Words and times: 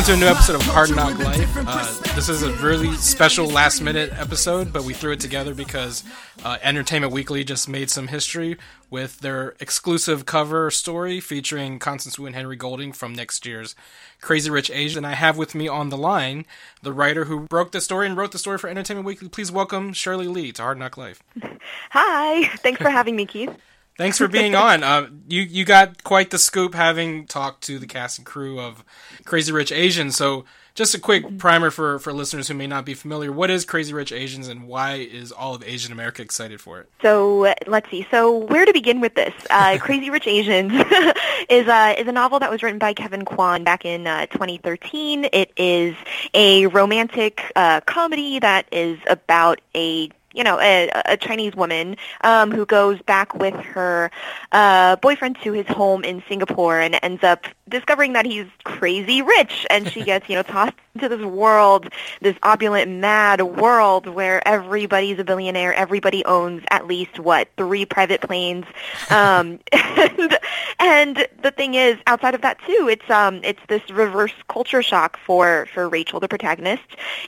Welcome 0.00 0.18
to 0.18 0.26
a 0.26 0.30
new 0.30 0.34
episode 0.34 0.56
of 0.56 0.62
Hard 0.62 0.96
Knock 0.96 1.18
Life. 1.18 1.54
Uh, 1.58 2.14
this 2.14 2.30
is 2.30 2.42
a 2.42 2.50
really 2.64 2.90
special 2.92 3.46
last 3.46 3.82
minute 3.82 4.10
episode, 4.14 4.72
but 4.72 4.84
we 4.84 4.94
threw 4.94 5.12
it 5.12 5.20
together 5.20 5.54
because 5.54 6.04
uh, 6.42 6.56
Entertainment 6.62 7.12
Weekly 7.12 7.44
just 7.44 7.68
made 7.68 7.90
some 7.90 8.08
history 8.08 8.56
with 8.88 9.18
their 9.18 9.54
exclusive 9.60 10.24
cover 10.24 10.70
story 10.70 11.20
featuring 11.20 11.78
Constance 11.78 12.18
Wu 12.18 12.24
and 12.24 12.34
Henry 12.34 12.56
Golding 12.56 12.92
from 12.92 13.14
next 13.14 13.44
year's 13.44 13.74
Crazy 14.22 14.48
Rich 14.48 14.70
Asians. 14.70 14.96
And 14.96 15.06
I 15.06 15.12
have 15.12 15.36
with 15.36 15.54
me 15.54 15.68
on 15.68 15.90
the 15.90 15.98
line 15.98 16.46
the 16.80 16.94
writer 16.94 17.26
who 17.26 17.40
broke 17.40 17.72
the 17.72 17.82
story 17.82 18.06
and 18.06 18.16
wrote 18.16 18.32
the 18.32 18.38
story 18.38 18.56
for 18.56 18.70
Entertainment 18.70 19.06
Weekly. 19.06 19.28
Please 19.28 19.52
welcome 19.52 19.92
Shirley 19.92 20.28
Li 20.28 20.50
to 20.52 20.62
Hard 20.62 20.78
Knock 20.78 20.96
Life. 20.96 21.22
Hi, 21.90 22.48
thanks 22.62 22.80
for 22.80 22.88
having 22.88 23.16
me, 23.16 23.26
Keith. 23.26 23.54
Thanks 24.00 24.16
for 24.16 24.28
being 24.28 24.54
on. 24.54 24.82
Uh, 24.90 25.08
you 25.28 25.42
you 25.42 25.64
got 25.64 26.02
quite 26.02 26.30
the 26.30 26.38
scoop 26.38 26.74
having 26.74 27.26
talked 27.26 27.62
to 27.64 27.78
the 27.78 27.86
cast 27.86 28.18
and 28.18 28.26
crew 28.26 28.58
of 28.58 28.82
Crazy 29.24 29.52
Rich 29.52 29.72
Asians. 29.72 30.16
So 30.16 30.46
just 30.74 30.94
a 30.94 30.98
quick 30.98 31.38
primer 31.38 31.70
for, 31.70 31.98
for 31.98 32.12
listeners 32.12 32.48
who 32.48 32.54
may 32.54 32.66
not 32.66 32.86
be 32.86 32.94
familiar. 32.94 33.30
What 33.30 33.50
is 33.50 33.64
Crazy 33.64 33.92
Rich 33.92 34.12
Asians 34.12 34.48
and 34.48 34.66
why 34.66 34.94
is 34.94 35.30
all 35.30 35.54
of 35.54 35.62
Asian 35.64 35.92
America 35.92 36.22
excited 36.22 36.60
for 36.60 36.80
it? 36.80 36.88
So 37.02 37.44
uh, 37.44 37.54
let's 37.66 37.90
see. 37.90 38.06
So 38.10 38.38
where 38.38 38.64
to 38.64 38.72
begin 38.72 39.00
with 39.00 39.14
this? 39.14 39.34
Uh, 39.50 39.76
Crazy 39.80 40.08
Rich 40.08 40.26
Asians 40.26 40.72
is, 41.50 41.68
uh, 41.68 41.94
is 41.98 42.08
a 42.08 42.12
novel 42.12 42.38
that 42.38 42.50
was 42.50 42.62
written 42.62 42.78
by 42.78 42.94
Kevin 42.94 43.24
Kwan 43.24 43.64
back 43.64 43.84
in 43.84 44.06
uh, 44.06 44.26
2013. 44.26 45.28
It 45.32 45.52
is 45.56 45.94
a 46.32 46.66
romantic 46.68 47.52
uh, 47.54 47.82
comedy 47.82 48.38
that 48.38 48.66
is 48.72 48.98
about 49.06 49.60
a 49.74 50.10
you 50.32 50.44
know, 50.44 50.58
a, 50.60 50.90
a 51.06 51.16
Chinese 51.16 51.54
woman 51.54 51.96
um, 52.22 52.50
who 52.52 52.64
goes 52.64 53.00
back 53.02 53.34
with 53.34 53.54
her 53.54 54.10
uh, 54.52 54.96
boyfriend 54.96 55.38
to 55.42 55.52
his 55.52 55.66
home 55.66 56.04
in 56.04 56.22
Singapore 56.28 56.80
and 56.80 56.98
ends 57.02 57.24
up 57.24 57.46
discovering 57.68 58.12
that 58.12 58.26
he's 58.26 58.46
crazy 58.64 59.22
rich, 59.22 59.66
and 59.70 59.90
she 59.90 60.02
gets, 60.02 60.28
you 60.28 60.34
know, 60.34 60.42
tossed 60.42 60.74
into 60.94 61.08
this 61.08 61.24
world, 61.24 61.88
this 62.20 62.36
opulent, 62.42 62.90
mad 62.90 63.40
world 63.42 64.06
where 64.06 64.46
everybody's 64.46 65.18
a 65.18 65.24
billionaire, 65.24 65.72
everybody 65.74 66.24
owns 66.24 66.62
at 66.70 66.86
least 66.86 67.18
what 67.18 67.48
three 67.56 67.86
private 67.86 68.20
planes, 68.20 68.66
um, 69.10 69.60
and, 69.72 70.38
and 70.80 71.28
the 71.42 71.52
thing 71.56 71.74
is, 71.74 71.96
outside 72.06 72.34
of 72.34 72.42
that 72.42 72.58
too, 72.66 72.88
it's 72.90 73.08
um, 73.08 73.40
it's 73.44 73.60
this 73.68 73.88
reverse 73.90 74.32
culture 74.48 74.82
shock 74.82 75.18
for 75.24 75.66
for 75.72 75.88
Rachel, 75.88 76.20
the 76.20 76.28
protagonist, 76.28 76.82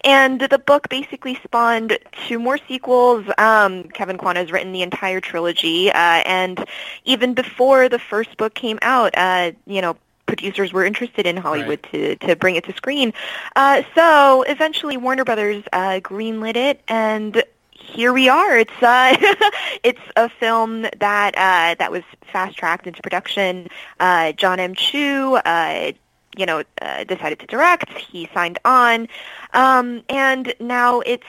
and 0.05 0.41
the 0.41 0.59
book 0.59 0.89
basically 0.89 1.39
spawned 1.45 1.99
two 2.27 2.39
more 2.39 2.59
sequels. 2.69 2.92
Um, 3.39 3.85
Kevin 3.85 4.19
Kwan 4.19 4.37
has 4.37 4.53
written 4.53 4.73
the 4.73 4.83
entire 4.83 5.21
trilogy, 5.21 5.91
uh, 5.91 6.23
and 6.27 6.65
even 7.05 7.35
before 7.35 7.89
the 7.89 7.99
first 7.99 8.37
book 8.37 8.55
came 8.55 8.79
out, 8.83 9.13
uh, 9.17 9.53
you 9.67 9.81
know 9.81 9.97
producers 10.27 10.73
were 10.73 10.85
interested 10.85 11.27
in 11.27 11.37
Hollywood 11.37 11.81
right. 11.93 12.19
to, 12.21 12.27
to 12.27 12.37
bring 12.37 12.57
it 12.57 12.65
to 12.65 12.73
screen. 12.73 13.13
Uh, 13.55 13.83
so 13.95 14.43
eventually 14.43 14.97
Warner 14.97 15.25
Brothers 15.25 15.63
uh, 15.75 16.01
greenlit 16.03 16.57
it, 16.57 16.81
and 16.89 17.43
here 17.83 18.13
we 18.13 18.29
are. 18.29 18.59
It's 18.59 18.83
uh, 18.83 19.17
it's 19.83 20.01
a 20.17 20.29
film 20.29 20.83
that 20.83 21.35
uh, 21.37 21.75
that 21.79 21.91
was 21.91 22.03
fast 22.33 22.57
tracked 22.57 22.87
into 22.87 23.03
production. 23.03 23.69
Uh, 24.01 24.33
John 24.33 24.59
M. 24.61 24.75
Chu, 24.75 25.35
uh, 25.45 25.93
you 26.37 26.47
know, 26.47 26.63
uh, 26.81 27.05
decided 27.05 27.41
to 27.41 27.47
direct. 27.47 27.91
He 27.93 28.29
signed 28.33 28.59
on, 28.65 29.09
um, 29.53 30.03
and 30.09 30.55
now 30.61 31.01
it's 31.01 31.27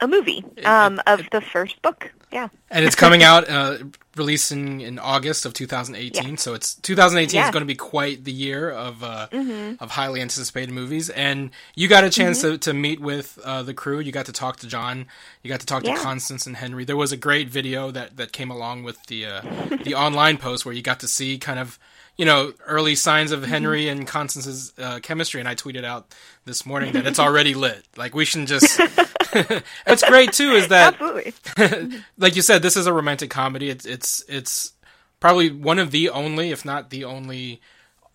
a 0.00 0.08
movie 0.08 0.44
um, 0.64 1.00
of 1.06 1.22
the 1.30 1.40
first 1.40 1.80
book. 1.82 2.12
Yeah. 2.32 2.48
And 2.70 2.84
it's 2.84 2.96
coming 2.96 3.22
out, 3.22 3.48
uh, 3.48 3.78
releasing 4.16 4.80
in 4.80 4.98
August 4.98 5.46
of 5.46 5.54
2018. 5.54 6.28
Yeah. 6.30 6.34
So 6.36 6.54
it's 6.54 6.74
2018 6.74 7.34
yeah. 7.34 7.46
is 7.46 7.52
going 7.52 7.62
to 7.62 7.66
be 7.66 7.76
quite 7.76 8.24
the 8.24 8.32
year 8.32 8.70
of 8.70 9.02
uh, 9.02 9.28
mm-hmm. 9.30 9.82
of 9.82 9.92
highly 9.92 10.20
anticipated 10.20 10.72
movies. 10.72 11.08
And 11.08 11.50
you 11.74 11.88
got 11.88 12.04
a 12.04 12.10
chance 12.10 12.42
mm-hmm. 12.42 12.52
to, 12.52 12.58
to 12.58 12.74
meet 12.74 13.00
with 13.00 13.38
uh, 13.44 13.62
the 13.62 13.74
crew. 13.74 14.00
You 14.00 14.12
got 14.12 14.26
to 14.26 14.32
talk 14.32 14.56
to 14.58 14.66
John. 14.66 15.06
You 15.42 15.48
got 15.48 15.60
to 15.60 15.66
talk 15.66 15.84
yeah. 15.84 15.94
to 15.94 16.00
Constance 16.00 16.46
and 16.46 16.56
Henry. 16.56 16.84
There 16.84 16.96
was 16.96 17.12
a 17.12 17.16
great 17.16 17.48
video 17.48 17.90
that, 17.92 18.16
that 18.16 18.32
came 18.32 18.50
along 18.50 18.82
with 18.82 19.06
the 19.06 19.26
uh, 19.26 19.40
the 19.84 19.94
online 20.06 20.36
post 20.36 20.66
where 20.66 20.74
you 20.74 20.82
got 20.82 21.00
to 21.00 21.08
see 21.08 21.38
kind 21.38 21.60
of 21.60 21.78
you 22.16 22.24
know 22.24 22.52
early 22.66 22.94
signs 22.94 23.32
of 23.32 23.44
Henry 23.44 23.84
mm-hmm. 23.84 23.98
and 23.98 24.06
Constance's 24.06 24.72
uh, 24.78 25.00
chemistry, 25.02 25.40
and 25.40 25.48
I 25.48 25.54
tweeted 25.54 25.84
out 25.84 26.14
this 26.44 26.64
morning 26.64 26.92
that 26.92 27.06
it's 27.06 27.18
already 27.18 27.54
lit. 27.54 27.84
Like 27.96 28.14
we 28.14 28.24
shouldn't 28.24 28.48
just. 28.48 28.80
What's 29.84 30.02
great 30.02 30.32
too 30.32 30.52
is 30.52 30.68
that, 30.68 30.94
absolutely, 30.94 32.00
like 32.18 32.36
you 32.36 32.42
said, 32.42 32.62
this 32.62 32.76
is 32.76 32.86
a 32.86 32.92
romantic 32.92 33.30
comedy. 33.30 33.68
It's 33.68 33.84
it's 33.84 34.24
it's 34.28 34.72
probably 35.20 35.50
one 35.50 35.78
of 35.78 35.90
the 35.90 36.08
only, 36.08 36.50
if 36.50 36.64
not 36.64 36.90
the 36.90 37.04
only, 37.04 37.60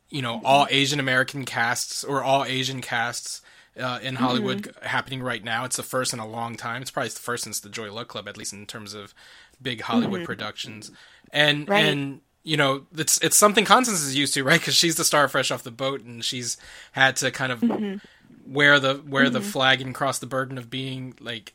you 0.09 0.22
know, 0.22 0.41
all 0.44 0.67
Asian 0.69 1.00
American 1.00 1.45
casts 1.45 2.03
or 2.03 2.23
all 2.23 2.44
Asian 2.45 2.81
casts 2.81 3.41
uh, 3.79 4.00
in 4.01 4.16
Hollywood 4.16 4.63
mm-hmm. 4.63 4.85
happening 4.85 5.22
right 5.22 5.44
now. 5.44 5.66
It's 5.66 5.78
the 5.78 5.84
first 5.84 6.13
in 6.13 6.19
a 6.19 6.28
long 6.28 6.56
time. 6.56 6.81
It's 6.81 6.91
probably 6.91 7.09
the 7.09 7.19
first 7.19 7.44
since 7.44 7.59
the 7.59 7.69
Joy 7.69 7.91
Luck 7.94 8.07
Club, 8.07 8.28
at 8.28 8.38
least 8.38 8.53
in 8.53 8.66
terms 8.66 8.94
of 8.94 9.13
big 9.61 9.81
Hollywood 9.81 10.22
mm-hmm. 10.22 10.25
productions. 10.25 10.91
And 11.31 11.69
right. 11.69 11.85
and 11.85 12.22
you 12.44 12.57
know, 12.57 12.85
it's 12.96 13.18
it's 13.19 13.38
something 13.38 13.66
Constance 13.66 14.02
is 14.02 14.16
used 14.16 14.34
to, 14.34 14.44
right? 14.44 14.59
Because 14.59 14.75
she's 14.75 14.96
the 14.96 15.03
star 15.03 15.28
fresh 15.28 15.52
off 15.52 15.63
the 15.63 15.72
boat, 15.72 16.02
and 16.02 16.24
she's 16.24 16.57
had 16.91 17.16
to 17.18 17.31
kind 17.31 17.52
of 17.52 17.62
mm-hmm. 17.62 17.97
wear 18.52 18.79
the 18.79 19.02
wear 19.07 19.25
mm-hmm. 19.25 19.34
the 19.34 19.41
flag 19.41 19.81
and 19.81 19.94
cross 19.94 20.19
the 20.19 20.28
burden 20.28 20.57
of 20.57 20.69
being 20.69 21.13
like 21.19 21.53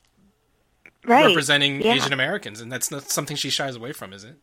right. 1.04 1.26
representing 1.26 1.82
yeah. 1.82 1.94
Asian 1.94 2.12
Americans, 2.12 2.60
and 2.60 2.70
that's 2.70 2.91
not 2.91 3.10
something 3.10 3.36
she 3.36 3.50
shies 3.50 3.76
away 3.76 3.92
from, 3.92 4.12
is 4.12 4.24
it? 4.24 4.36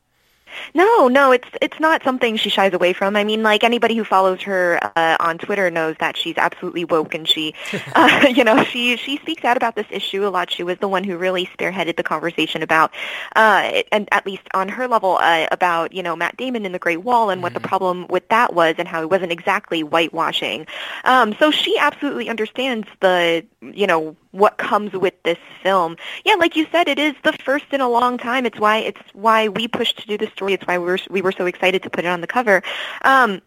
No, 0.73 1.07
no, 1.07 1.31
it's 1.31 1.47
it's 1.61 1.79
not 1.79 2.03
something 2.03 2.35
she 2.37 2.49
shies 2.49 2.73
away 2.73 2.93
from. 2.93 3.15
I 3.15 3.23
mean, 3.23 3.43
like 3.43 3.63
anybody 3.63 3.95
who 3.95 4.03
follows 4.03 4.41
her 4.41 4.79
uh, 4.95 5.17
on 5.19 5.37
Twitter 5.37 5.69
knows 5.69 5.95
that 5.99 6.17
she's 6.17 6.37
absolutely 6.37 6.85
woke, 6.85 7.13
and 7.13 7.27
she, 7.27 7.53
uh, 7.95 8.27
you 8.33 8.43
know, 8.43 8.63
she 8.63 8.97
she 8.97 9.17
speaks 9.17 9.43
out 9.43 9.57
about 9.57 9.75
this 9.75 9.87
issue 9.89 10.25
a 10.25 10.29
lot. 10.29 10.51
She 10.51 10.63
was 10.63 10.77
the 10.79 10.87
one 10.87 11.03
who 11.03 11.17
really 11.17 11.45
spearheaded 11.57 11.97
the 11.97 12.03
conversation 12.03 12.61
about, 12.63 12.91
uh, 13.35 13.83
and 13.91 14.07
at 14.11 14.25
least 14.25 14.43
on 14.53 14.69
her 14.69 14.87
level, 14.87 15.17
uh, 15.19 15.47
about 15.51 15.93
you 15.93 16.03
know 16.03 16.15
Matt 16.15 16.37
Damon 16.37 16.65
in 16.65 16.71
The 16.71 16.79
Great 16.79 17.03
Wall 17.03 17.29
and 17.29 17.37
mm-hmm. 17.37 17.43
what 17.43 17.53
the 17.53 17.59
mm-hmm. 17.59 17.67
problem 17.67 18.07
with 18.07 18.27
that 18.29 18.53
was, 18.53 18.75
and 18.77 18.87
how 18.87 19.01
it 19.01 19.09
wasn't 19.09 19.31
exactly 19.31 19.81
whitewashing. 19.81 20.67
Um, 21.03 21.35
so 21.39 21.51
she 21.51 21.77
absolutely 21.77 22.29
understands 22.29 22.87
the 22.99 23.45
you 23.61 23.87
know 23.87 24.15
what 24.33 24.57
comes 24.57 24.91
with 24.93 25.13
this 25.23 25.37
film. 25.61 25.95
Yeah, 26.25 26.33
like 26.35 26.55
you 26.55 26.67
said, 26.71 26.87
it 26.87 26.99
is 26.99 27.13
the 27.23 27.33
first 27.33 27.65
in 27.71 27.81
a 27.81 27.87
long 27.87 28.17
time. 28.17 28.45
It's 28.45 28.59
why 28.59 28.79
it's 28.79 29.01
why 29.13 29.47
we 29.47 29.67
pushed 29.67 29.99
to 29.99 30.07
do 30.07 30.17
the 30.17 30.27
story. 30.31 30.53
It's 30.53 30.65
why 30.65 30.77
we 30.77 30.85
were 30.85 30.99
we 31.09 31.21
were 31.21 31.31
so 31.31 31.45
excited 31.45 31.83
to 31.83 31.89
put 31.89 32.03
it 32.03 32.07
on 32.07 32.21
the 32.21 32.27
cover. 32.27 32.61
Um, 33.03 33.41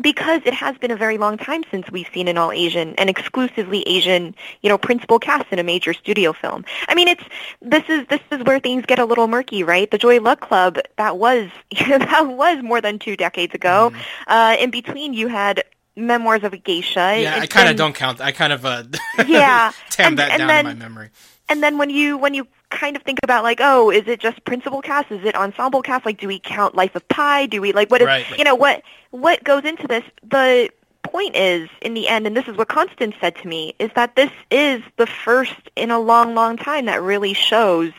because 0.00 0.40
it 0.46 0.54
has 0.54 0.78
been 0.78 0.90
a 0.90 0.96
very 0.96 1.18
long 1.18 1.36
time 1.36 1.64
since 1.70 1.90
we've 1.90 2.08
seen 2.14 2.26
an 2.28 2.38
all 2.38 2.50
Asian 2.50 2.94
and 2.94 3.10
exclusively 3.10 3.82
Asian, 3.82 4.34
you 4.62 4.70
know, 4.70 4.78
principal 4.78 5.18
cast 5.18 5.52
in 5.52 5.58
a 5.58 5.62
major 5.62 5.92
studio 5.92 6.32
film. 6.32 6.64
I 6.88 6.94
mean, 6.94 7.08
it's 7.08 7.24
this 7.60 7.84
is 7.88 8.06
this 8.08 8.20
is 8.30 8.42
where 8.44 8.58
things 8.58 8.86
get 8.86 8.98
a 8.98 9.04
little 9.04 9.28
murky, 9.28 9.64
right? 9.64 9.90
The 9.90 9.98
Joy 9.98 10.20
Luck 10.20 10.40
Club 10.40 10.78
that 10.96 11.18
was 11.18 11.50
that 11.88 12.26
was 12.26 12.62
more 12.62 12.80
than 12.80 12.98
two 12.98 13.16
decades 13.16 13.54
ago. 13.54 13.92
Mm. 13.92 14.00
Uh, 14.28 14.56
in 14.58 14.70
between, 14.70 15.12
you 15.12 15.28
had 15.28 15.64
Memoirs 15.96 16.42
of 16.42 16.52
a 16.52 16.56
Geisha. 16.56 17.20
Yeah, 17.20 17.36
it's 17.36 17.42
I 17.42 17.46
kind 17.46 17.68
of 17.68 17.76
don't 17.76 17.94
count. 17.94 18.20
I 18.20 18.32
kind 18.32 18.52
of 18.52 18.64
uh, 18.64 18.84
yeah, 19.26 19.72
tam 19.90 20.16
that 20.16 20.38
down 20.38 20.48
then, 20.48 20.66
in 20.66 20.78
my 20.78 20.88
memory. 20.88 21.10
And 21.48 21.62
then 21.62 21.76
when 21.78 21.90
you 21.90 22.16
when 22.16 22.34
you 22.34 22.46
kind 22.70 22.96
of 22.96 23.02
think 23.02 23.18
about 23.22 23.42
like, 23.42 23.58
oh, 23.60 23.90
is 23.90 24.04
it 24.06 24.20
just 24.20 24.42
principal 24.44 24.80
cast? 24.80 25.10
Is 25.10 25.24
it 25.24 25.34
ensemble 25.34 25.82
cast? 25.82 26.06
Like, 26.06 26.18
do 26.18 26.26
we 26.26 26.38
count 26.38 26.74
Life 26.74 26.94
of 26.96 27.06
Pi? 27.08 27.46
Do 27.46 27.60
we 27.60 27.72
like 27.72 27.90
what 27.90 28.00
is 28.00 28.06
right. 28.06 28.26
you 28.38 28.44
know 28.44 28.54
what 28.54 28.82
what 29.10 29.44
goes 29.44 29.64
into 29.64 29.86
this? 29.86 30.04
The 30.22 30.70
point 31.02 31.36
is, 31.36 31.68
in 31.82 31.94
the 31.94 32.08
end, 32.08 32.26
and 32.26 32.36
this 32.36 32.48
is 32.48 32.56
what 32.56 32.68
Constance 32.68 33.14
said 33.20 33.36
to 33.36 33.48
me, 33.48 33.74
is 33.78 33.90
that 33.94 34.16
this 34.16 34.30
is 34.50 34.82
the 34.96 35.06
first 35.06 35.70
in 35.76 35.90
a 35.90 35.98
long, 35.98 36.34
long 36.34 36.56
time 36.56 36.86
that 36.86 37.02
really 37.02 37.34
shows 37.34 37.92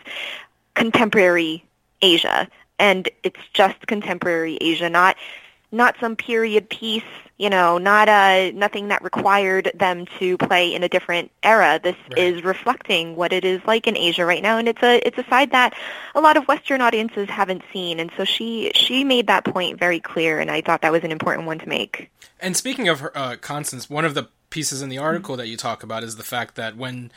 contemporary 0.74 1.64
Asia, 2.02 2.48
and 2.80 3.10
it's 3.22 3.40
just 3.54 3.86
contemporary 3.88 4.58
Asia, 4.62 4.90
not 4.90 5.16
not 5.74 5.96
some 6.00 6.16
period 6.16 6.70
piece 6.70 7.04
you 7.38 7.50
know, 7.50 7.78
not 7.78 8.10
a 8.10 8.52
nothing 8.54 8.90
that 8.90 9.04
required 9.04 9.72
them 9.74 10.06
to 10.20 10.38
play 10.38 10.74
in 10.74 10.84
a 10.84 10.90
different 10.90 11.32
era. 11.42 11.80
This 11.82 11.96
right. 12.10 12.18
is 12.18 12.44
reflecting 12.44 13.16
what 13.16 13.34
it 13.34 13.44
is 13.44 13.60
like 13.66 13.88
in 13.88 13.98
Asia 13.98 14.24
right 14.24 14.42
now, 14.42 14.58
and 14.58 14.68
it's 14.68 14.84
a 14.84 15.06
it's 15.06 15.18
a 15.18 15.26
side 15.26 15.52
that 15.52 15.74
a 16.14 16.22
lot 16.22 16.38
of 16.38 16.48
Western 16.48 16.82
audiences 16.82 17.28
haven't 17.30 17.64
seen. 17.74 18.00
And 18.00 18.12
so 18.16 18.24
she 18.24 18.72
she 18.76 19.04
made 19.04 19.28
that 19.28 19.46
point 19.46 19.80
very 19.80 20.00
clear, 20.00 20.40
and 20.40 20.52
I 20.52 20.62
thought 20.62 20.82
that 20.82 20.92
was 20.92 21.04
an 21.04 21.12
important 21.12 21.48
one 21.48 21.58
to 21.60 21.68
make. 21.68 22.12
And 22.40 22.56
speaking 22.56 22.88
of 22.88 23.00
her, 23.00 23.18
uh, 23.18 23.36
Constance, 23.38 23.90
one 23.90 24.06
of 24.06 24.14
the 24.14 24.30
pieces 24.52 24.84
in 24.84 24.90
the 24.90 25.00
article 25.00 25.34
mm-hmm. 25.34 25.40
that 25.40 25.48
you 25.48 25.58
talk 25.58 25.82
about 25.82 26.04
is 26.04 26.18
the 26.18 26.24
fact 26.24 26.54
that 26.56 26.78
when 26.78 27.12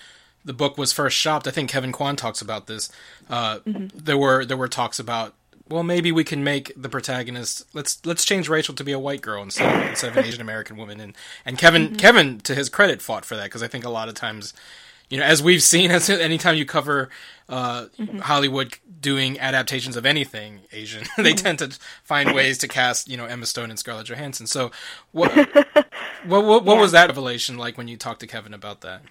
the 0.46 0.54
book 0.54 0.78
was 0.78 0.92
first 0.94 1.16
shopped, 1.16 1.46
I 1.46 1.50
think 1.50 1.68
Kevin 1.68 1.92
Kwan 1.92 2.16
talks 2.16 2.40
about 2.40 2.66
this. 2.66 2.90
Uh, 3.28 3.58
mm-hmm. 3.58 3.88
There 3.94 4.16
were 4.16 4.46
there 4.46 4.56
were 4.56 4.68
talks 4.68 4.98
about 4.98 5.34
well, 5.68 5.82
maybe 5.82 6.12
we 6.12 6.24
can 6.24 6.44
make 6.44 6.72
the 6.76 6.88
protagonist. 6.88 7.66
Let's 7.74 8.04
let's 8.06 8.24
change 8.24 8.48
Rachel 8.48 8.74
to 8.74 8.84
be 8.84 8.92
a 8.92 8.98
white 8.98 9.20
girl 9.20 9.42
instead 9.42 9.74
of, 9.74 9.88
instead 9.88 10.10
of 10.10 10.16
an 10.16 10.24
Asian 10.26 10.40
American 10.40 10.76
woman. 10.76 11.00
And 11.00 11.16
and 11.44 11.58
Kevin 11.58 11.88
mm-hmm. 11.88 11.96
Kevin, 11.96 12.40
to 12.40 12.54
his 12.54 12.68
credit, 12.68 13.02
fought 13.02 13.24
for 13.24 13.36
that 13.36 13.44
because 13.44 13.62
I 13.62 13.68
think 13.68 13.84
a 13.84 13.90
lot 13.90 14.08
of 14.08 14.14
times, 14.14 14.54
you 15.10 15.18
know, 15.18 15.24
as 15.24 15.42
we've 15.42 15.62
seen, 15.62 15.90
as 15.92 16.08
anytime 16.08 16.56
you 16.56 16.64
cover 16.64 17.08
uh, 17.48 17.86
mm-hmm. 17.98 18.18
Hollywood 18.18 18.78
doing 19.00 19.38
adaptations 19.40 19.96
of 19.96 20.06
anything 20.06 20.60
Asian, 20.72 21.04
they 21.16 21.32
mm-hmm. 21.32 21.44
tend 21.44 21.58
to 21.58 21.78
find 22.04 22.32
ways 22.32 22.58
to 22.58 22.68
cast, 22.68 23.08
you 23.08 23.16
know, 23.16 23.26
Emma 23.26 23.46
Stone 23.46 23.70
and 23.70 23.78
Scarlett 23.78 24.06
Johansson. 24.06 24.46
So, 24.46 24.70
what 25.10 25.34
what 25.34 26.44
what, 26.44 26.64
what 26.64 26.74
yeah. 26.74 26.80
was 26.80 26.92
that 26.92 27.08
revelation 27.08 27.58
like 27.58 27.76
when 27.76 27.88
you 27.88 27.96
talked 27.96 28.20
to 28.20 28.26
Kevin 28.26 28.54
about 28.54 28.82
that? 28.82 29.02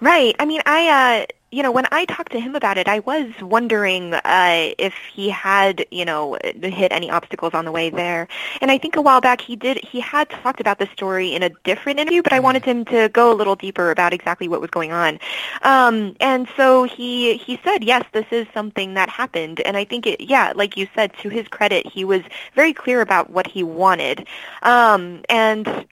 Right. 0.00 0.34
I 0.38 0.44
mean, 0.44 0.60
I, 0.66 1.22
uh, 1.22 1.26
you 1.50 1.62
know, 1.62 1.72
when 1.72 1.86
I 1.90 2.04
talked 2.04 2.32
to 2.32 2.40
him 2.40 2.54
about 2.54 2.76
it, 2.76 2.88
I 2.88 2.98
was 2.98 3.32
wondering 3.40 4.12
uh, 4.12 4.72
if 4.78 4.94
he 5.12 5.30
had, 5.30 5.86
you 5.90 6.04
know, 6.04 6.36
hit 6.42 6.92
any 6.92 7.10
obstacles 7.10 7.54
on 7.54 7.64
the 7.64 7.72
way 7.72 7.88
there. 7.88 8.28
And 8.60 8.70
I 8.70 8.76
think 8.76 8.96
a 8.96 9.00
while 9.00 9.22
back 9.22 9.40
he 9.40 9.56
did. 9.56 9.82
He 9.82 9.98
had 10.00 10.28
talked 10.28 10.60
about 10.60 10.78
the 10.78 10.86
story 10.92 11.34
in 11.34 11.42
a 11.42 11.48
different 11.64 12.00
interview, 12.00 12.22
but 12.22 12.34
I 12.34 12.40
wanted 12.40 12.66
him 12.66 12.84
to 12.86 13.08
go 13.08 13.32
a 13.32 13.34
little 13.34 13.56
deeper 13.56 13.90
about 13.90 14.12
exactly 14.12 14.46
what 14.46 14.60
was 14.60 14.68
going 14.70 14.92
on. 14.92 15.18
Um, 15.62 16.14
and 16.20 16.46
so 16.54 16.84
he 16.84 17.38
he 17.38 17.58
said, 17.64 17.82
yes, 17.82 18.04
this 18.12 18.26
is 18.30 18.46
something 18.52 18.94
that 18.94 19.08
happened. 19.08 19.60
And 19.60 19.76
I 19.76 19.84
think 19.84 20.06
it, 20.06 20.20
yeah, 20.20 20.52
like 20.54 20.76
you 20.76 20.86
said, 20.94 21.14
to 21.22 21.30
his 21.30 21.48
credit, 21.48 21.86
he 21.86 22.04
was 22.04 22.20
very 22.54 22.74
clear 22.74 23.00
about 23.00 23.30
what 23.30 23.46
he 23.46 23.62
wanted. 23.62 24.26
Um, 24.62 25.22
and 25.30 25.86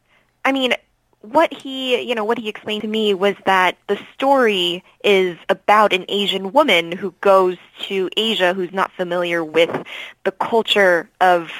I 0.44 0.52
mean, 0.52 0.75
what 1.32 1.52
he, 1.52 2.00
you 2.00 2.14
know, 2.14 2.25
what 2.25 2.38
he 2.38 2.49
explained 2.49 2.82
to 2.82 2.88
me 2.88 3.14
was 3.14 3.34
that 3.44 3.76
the 3.88 3.99
story 4.14 4.84
is 5.05 5.37
about 5.49 5.93
an 5.93 6.05
Asian 6.08 6.52
woman 6.52 6.93
who 6.93 7.14
goes 7.20 7.56
to 7.82 8.08
Asia 8.17 8.55
who's 8.55 8.73
not 8.73 8.93
familiar 8.93 9.44
with 9.44 9.70
the 10.25 10.32
culture 10.32 11.08
of 11.20 11.50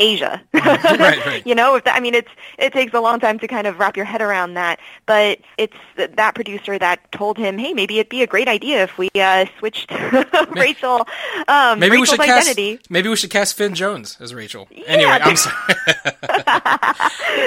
Asia. 0.00 0.42
right, 0.54 1.24
right. 1.26 1.46
You 1.46 1.54
know, 1.54 1.76
if 1.76 1.84
that, 1.84 1.94
I 1.94 2.00
mean, 2.00 2.14
it's 2.14 2.30
it 2.58 2.72
takes 2.72 2.94
a 2.94 3.00
long 3.00 3.20
time 3.20 3.38
to 3.38 3.46
kind 3.46 3.66
of 3.66 3.78
wrap 3.78 3.96
your 3.96 4.06
head 4.06 4.22
around 4.22 4.54
that. 4.54 4.80
But 5.06 5.40
it's 5.58 5.76
that 5.96 6.34
producer 6.34 6.78
that 6.78 7.12
told 7.12 7.36
him, 7.36 7.58
hey, 7.58 7.72
maybe 7.74 7.98
it'd 7.98 8.08
be 8.08 8.22
a 8.22 8.26
great 8.26 8.48
idea 8.48 8.82
if 8.82 8.98
we 8.98 9.10
uh, 9.14 9.46
switched 9.58 9.92
Rachel. 10.50 11.06
Um, 11.46 11.78
maybe 11.78 11.96
Rachel's 11.96 12.18
we 12.18 12.24
should 12.24 12.32
identity. 12.32 12.76
cast. 12.78 12.90
Maybe 12.90 13.08
we 13.08 13.16
should 13.16 13.30
cast 13.30 13.56
Finn 13.56 13.74
Jones 13.74 14.16
as 14.20 14.34
Rachel. 14.34 14.66
Yeah, 14.70 14.84
anyway, 14.86 15.18
I'm 15.22 15.36
sorry. 15.36 15.54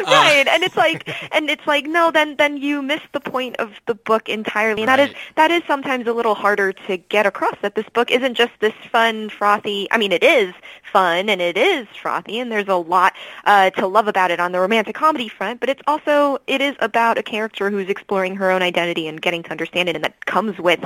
right, 0.06 0.44
uh, 0.48 0.52
and 0.52 0.64
it's 0.64 0.78
like, 0.78 1.10
and 1.34 1.50
it's 1.50 1.66
like, 1.66 1.86
no, 1.86 2.12
then 2.12 2.36
then 2.38 2.58
you 2.58 2.82
miss 2.82 3.02
the 3.12 3.20
point 3.20 3.58
of 3.58 3.72
the 3.88 3.96
book 3.96 4.30
entirely. 4.30 4.84
And 4.84 4.90
right. 4.90 4.98
that 4.98 5.10
is 5.10 5.16
that 5.36 5.52
is 5.52 5.64
sometimes 5.66 6.08
a 6.08 6.14
little 6.14 6.36
harder 6.36 6.72
to 6.74 6.98
get 6.98 7.26
across. 7.26 7.56
That 7.62 7.76
this 7.76 7.90
book 7.90 8.12
isn't 8.12 8.36
just 8.36 8.54
this 8.60 8.74
fun, 8.92 9.30
frothy. 9.30 9.88
I 9.92 9.98
mean, 9.98 10.12
it 10.12 10.24
is 10.24 10.54
fun 10.94 11.28
and 11.28 11.42
it 11.42 11.58
is 11.58 11.88
frothy 12.02 12.40
and 12.40 12.52
there's 12.52 12.68
a 12.68 12.76
lot 12.76 13.14
uh, 13.46 13.72
to 13.72 13.88
love 13.88 14.08
about 14.08 14.32
it 14.32 14.40
on 14.40 14.52
the 14.52 14.60
romantic 14.60 14.96
comedy 14.96 15.28
front, 15.28 15.60
but 15.60 15.68
it's 15.68 15.82
also 15.88 16.38
it 16.48 16.62
is 16.62 16.76
about 16.80 17.18
a 17.18 17.24
character 17.24 17.70
who's 17.70 17.90
exploring 17.90 18.36
her 18.36 18.52
own 18.52 18.62
identity 18.62 19.08
and 19.08 19.22
getting 19.22 19.44
to 19.44 19.52
understand 19.52 19.90
it, 19.90 19.96
and 19.96 20.06
that 20.06 20.26
comes 20.26 20.58
with, 20.60 20.80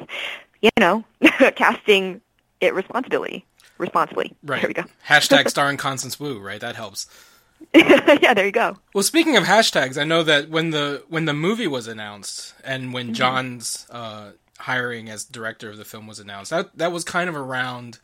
you 0.62 0.72
know, 0.80 1.04
casting 1.56 2.22
it 2.62 2.74
responsibly. 2.74 3.46
Responsibly. 3.78 4.34
Right. 4.44 4.62
There 4.62 4.70
we 4.70 4.74
go. 4.74 4.86
Hashtag 5.08 5.50
starring 5.50 5.78
Constance 5.78 6.20
Wu. 6.20 6.40
Right. 6.40 6.62
That 6.62 6.76
helps. 6.76 7.06
yeah, 7.74 8.34
there 8.34 8.46
you 8.46 8.52
go. 8.52 8.78
Well, 8.94 9.04
speaking 9.04 9.36
of 9.36 9.44
hashtags, 9.44 10.00
I 10.00 10.04
know 10.04 10.24
that 10.24 10.50
when 10.50 10.70
the 10.72 11.04
when 11.10 11.26
the 11.26 11.34
movie 11.34 11.68
was 11.68 11.88
announced 11.88 12.54
and 12.64 12.94
when 12.94 13.08
mm-hmm. 13.08 13.14
John's 13.14 13.88
uh, 13.90 14.32
hiring 14.60 15.10
as 15.10 15.26
director 15.26 15.70
of 15.70 15.78
the 15.78 15.86
film 15.86 16.08
was 16.08 16.20
announced, 16.20 16.52
that 16.52 16.76
that 16.78 16.92
was 16.92 17.04
kind 17.04 17.30
of 17.30 17.36
around 17.36 18.00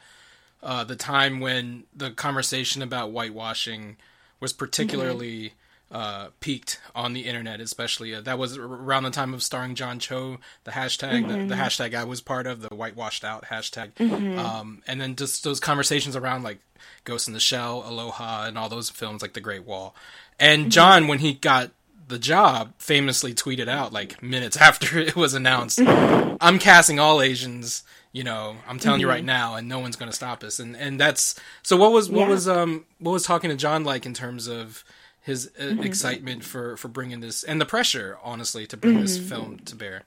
uh, 0.64 0.84
the 0.84 0.96
time 0.96 1.40
when 1.40 1.84
the 1.96 2.12
conversation 2.12 2.82
about 2.82 3.12
whitewashing 3.12 3.98
was 4.40 4.54
particularly 4.54 5.54
mm-hmm. 5.92 5.96
uh, 5.96 6.28
peaked 6.40 6.80
on 6.96 7.14
the 7.14 7.22
internet, 7.22 7.60
especially 7.60 8.16
uh, 8.16 8.22
that 8.22 8.40
was 8.40 8.58
around 8.58 9.04
the 9.04 9.10
time 9.10 9.34
of 9.34 9.44
starring 9.44 9.76
John 9.76 10.00
Cho, 10.00 10.38
the 10.64 10.72
hashtag, 10.72 11.26
mm-hmm. 11.26 11.48
the, 11.48 11.56
the, 11.56 11.62
hashtag 11.62 11.94
I 11.94 12.06
was 12.06 12.22
part 12.22 12.48
of, 12.48 12.62
the 12.62 12.74
whitewashed 12.74 13.24
out 13.24 13.46
hashtag, 13.46 13.94
mm-hmm. 13.94 14.40
um, 14.40 14.82
and 14.88 15.00
then 15.00 15.16
just 15.16 15.44
those 15.44 15.60
conversations 15.60 16.16
around 16.16 16.44
like 16.44 16.60
Ghost 17.04 17.28
in 17.28 17.34
the 17.34 17.40
Shell, 17.40 17.84
Aloha, 17.86 18.46
and 18.46 18.58
all 18.58 18.70
those 18.70 18.90
films 18.90 19.22
like 19.22 19.34
The 19.34 19.42
Great 19.42 19.66
Wall. 19.66 19.96
And 20.40 20.64
mm-hmm. 20.64 20.70
John, 20.70 21.08
when 21.08 21.20
he 21.20 21.34
got 21.34 21.72
the 22.08 22.20
job, 22.20 22.74
famously 22.78 23.34
tweeted 23.34 23.68
out 23.68 23.94
like 23.94 24.22
minutes 24.24 24.58
after 24.62 24.98
it 24.98 25.16
was 25.16 25.34
announced, 25.34 25.80
"I'm 25.82 26.60
casting 26.60 27.00
all 27.00 27.22
Asians." 27.22 27.84
You 28.14 28.24
know 28.24 28.56
i'm 28.68 28.80
telling 28.80 28.98
mm-hmm. 28.98 29.02
you 29.02 29.10
right 29.10 29.18
mm-hmm. 29.20 29.28
now 29.28 29.56
and 29.56 29.68
no 29.68 29.80
one's 29.80 29.98
going 29.98 30.10
to 30.10 30.16
stop 30.16 30.44
us 30.44 30.60
and 30.60 30.78
and 30.78 31.00
that's 31.00 31.36
so 31.64 31.76
what 31.76 31.92
was 31.92 32.10
what 32.10 32.22
yeah. 32.22 32.30
was 32.30 32.48
um 32.48 32.86
what 33.00 33.12
was 33.12 33.24
talking 33.24 33.50
to 33.50 33.58
john 33.58 33.84
like 33.84 34.06
in 34.06 34.14
terms 34.14 34.48
of 34.48 34.86
his 35.22 35.52
uh, 35.60 35.64
mm-hmm. 35.64 35.84
excitement 35.84 36.44
for 36.44 36.78
for 36.78 36.88
bringing 36.88 37.20
this 37.20 37.44
and 37.44 37.60
the 37.60 37.66
pressure 37.66 38.18
honestly 38.24 38.66
to 38.66 38.78
bring 38.78 38.94
mm-hmm. 38.94 39.02
this 39.02 39.18
film 39.18 39.60
to 39.66 39.76
bear 39.76 40.04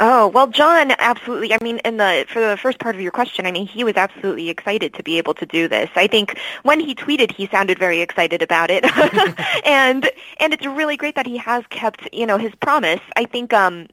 Oh 0.00 0.28
well, 0.28 0.48
John, 0.48 0.92
absolutely. 0.98 1.54
I 1.54 1.58
mean, 1.62 1.78
in 1.78 1.96
the 1.96 2.26
for 2.28 2.40
the 2.40 2.56
first 2.56 2.78
part 2.78 2.94
of 2.94 3.00
your 3.00 3.10
question, 3.10 3.46
I 3.46 3.52
mean, 3.52 3.66
he 3.66 3.84
was 3.84 3.96
absolutely 3.96 4.50
excited 4.50 4.94
to 4.94 5.02
be 5.02 5.18
able 5.18 5.34
to 5.34 5.46
do 5.46 5.68
this. 5.68 5.88
I 5.94 6.06
think 6.06 6.38
when 6.62 6.80
he 6.80 6.94
tweeted, 6.94 7.32
he 7.32 7.46
sounded 7.46 7.78
very 7.78 8.00
excited 8.00 8.42
about 8.42 8.70
it, 8.70 8.84
and 9.66 10.10
and 10.40 10.52
it's 10.52 10.66
really 10.66 10.96
great 10.96 11.14
that 11.14 11.26
he 11.26 11.38
has 11.38 11.64
kept 11.68 12.08
you 12.12 12.26
know 12.26 12.38
his 12.38 12.54
promise. 12.56 13.00
I 13.16 13.24
think 13.24 13.52
um 13.52 13.88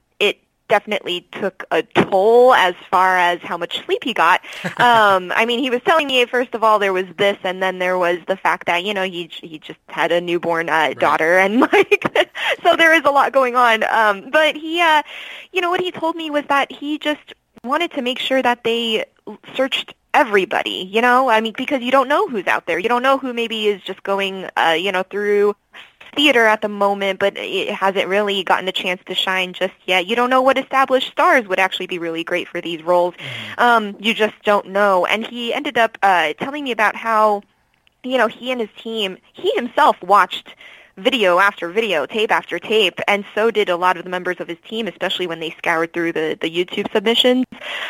definitely 0.69 1.27
took 1.33 1.66
a 1.71 1.83
toll 1.83 2.54
as 2.54 2.75
far 2.89 3.18
as 3.18 3.42
how 3.42 3.57
much 3.57 3.83
sleep 3.86 4.04
he 4.04 4.13
got. 4.13 4.42
Um, 4.80 5.33
I 5.36 5.45
mean, 5.45 5.60
he 5.60 5.69
was 5.69 5.81
telling 5.81 6.07
me 6.07 6.25
first 6.25 6.56
of 6.56 6.63
all 6.63 6.80
there 6.80 6.94
was 6.94 7.06
this, 7.18 7.38
and 7.44 7.62
then 7.62 7.80
there 7.80 7.98
was 7.98 8.19
the 8.27 8.38
fact 8.38 8.68
that 8.68 8.86
you 8.86 8.94
know 8.94 9.04
he 9.04 9.30
he 9.42 9.60
just 9.60 9.80
had 9.88 10.12
a 10.12 10.21
newborn 10.21 10.69
uh, 10.69 10.71
right. 10.71 11.00
daughter, 11.00 11.38
and 11.38 11.60
like 11.74 12.31
so 12.63 12.75
there 12.75 12.94
is 12.94 13.04
a 13.04 13.12
lot 13.12 13.33
going 13.33 13.56
on. 13.56 13.83
Um, 13.83 14.30
but 14.30 14.56
he, 14.56 14.80
uh, 14.80 15.04
you 15.51 15.60
know, 15.60 15.69
what 15.69 15.81
he 15.81 15.92
told 15.92 16.16
me 16.16 16.30
was 16.30 16.45
that 16.48 16.72
he 16.72 16.98
just 16.98 17.33
wanted 17.63 17.92
to 17.92 18.01
make 18.01 18.19
sure 18.19 18.42
that 18.42 18.63
they 18.63 19.06
searched 19.56 19.94
everybody, 20.13 20.89
you 20.92 21.01
know? 21.01 21.30
I 21.30 21.42
mean, 21.42 21.54
because 21.57 21.81
you 21.81 21.92
don't 21.92 22.07
know 22.07 22.27
who's 22.27 22.48
out 22.48 22.65
there. 22.65 22.80
You 22.80 22.89
don't 22.89 23.04
know 23.04 23.18
who 23.18 23.33
maybe 23.33 23.68
is 23.68 23.81
just 23.81 24.04
going, 24.04 24.50
uh, 24.57 24.75
you 24.77 24.92
know, 24.92 25.04
through 25.04 25.56
theater 26.16 26.46
at 26.46 26.62
the 26.62 26.70
moment, 26.70 27.20
but 27.20 27.38
it 27.38 27.70
hasn't 27.70 28.08
really 28.08 28.44
gotten 28.44 28.68
a 28.68 28.72
chance 28.72 29.02
to 29.06 29.16
shine 29.16 29.54
just 29.54 29.74
yet. 29.86 30.06
You 30.06 30.16
don't 30.16 30.30
know 30.30 30.42
what 30.42 30.58
established 30.58 31.12
stars 31.12 31.48
would 31.48 31.60
actually 31.60 31.88
be 31.88 32.00
really 32.00 32.24
great 32.24 32.48
for 32.48 32.62
these 32.62 32.82
roles. 32.84 33.14
Mm-hmm. 33.16 33.62
Um, 33.62 33.96
you 34.00 34.14
just 34.14 34.36
don't 34.44 34.68
know. 34.68 35.06
And 35.06 35.26
he 35.26 35.54
ended 35.54 35.78
up 35.78 35.98
uh, 36.02 36.34
telling 36.34 36.64
me 36.64 36.72
about 36.72 36.96
how, 36.96 37.44
you 38.04 38.18
know, 38.18 38.28
he 38.28 38.52
and 38.52 38.62
his 38.62 38.70
team, 38.78 39.18
he 39.34 39.52
himself 39.56 40.02
watched 40.02 40.56
video 41.00 41.40
after 41.40 41.69
video, 41.69 42.06
tape 42.06 42.32
after 42.32 42.60
tape, 42.60 43.00
and 43.08 43.25
so 43.34 43.51
did 43.51 43.70
a 43.70 43.75
lot 43.75 43.98
of 43.98 44.03
the 44.03 44.10
members 44.10 44.39
of 44.39 44.48
his 44.48 44.58
team, 44.68 44.88
especially 44.88 45.27
when 45.27 45.39
they 45.39 45.51
scoured 45.51 45.94
through 45.94 46.13
the, 46.13 46.38
the 46.39 46.50
YouTube 46.50 46.91
submissions. 46.91 47.46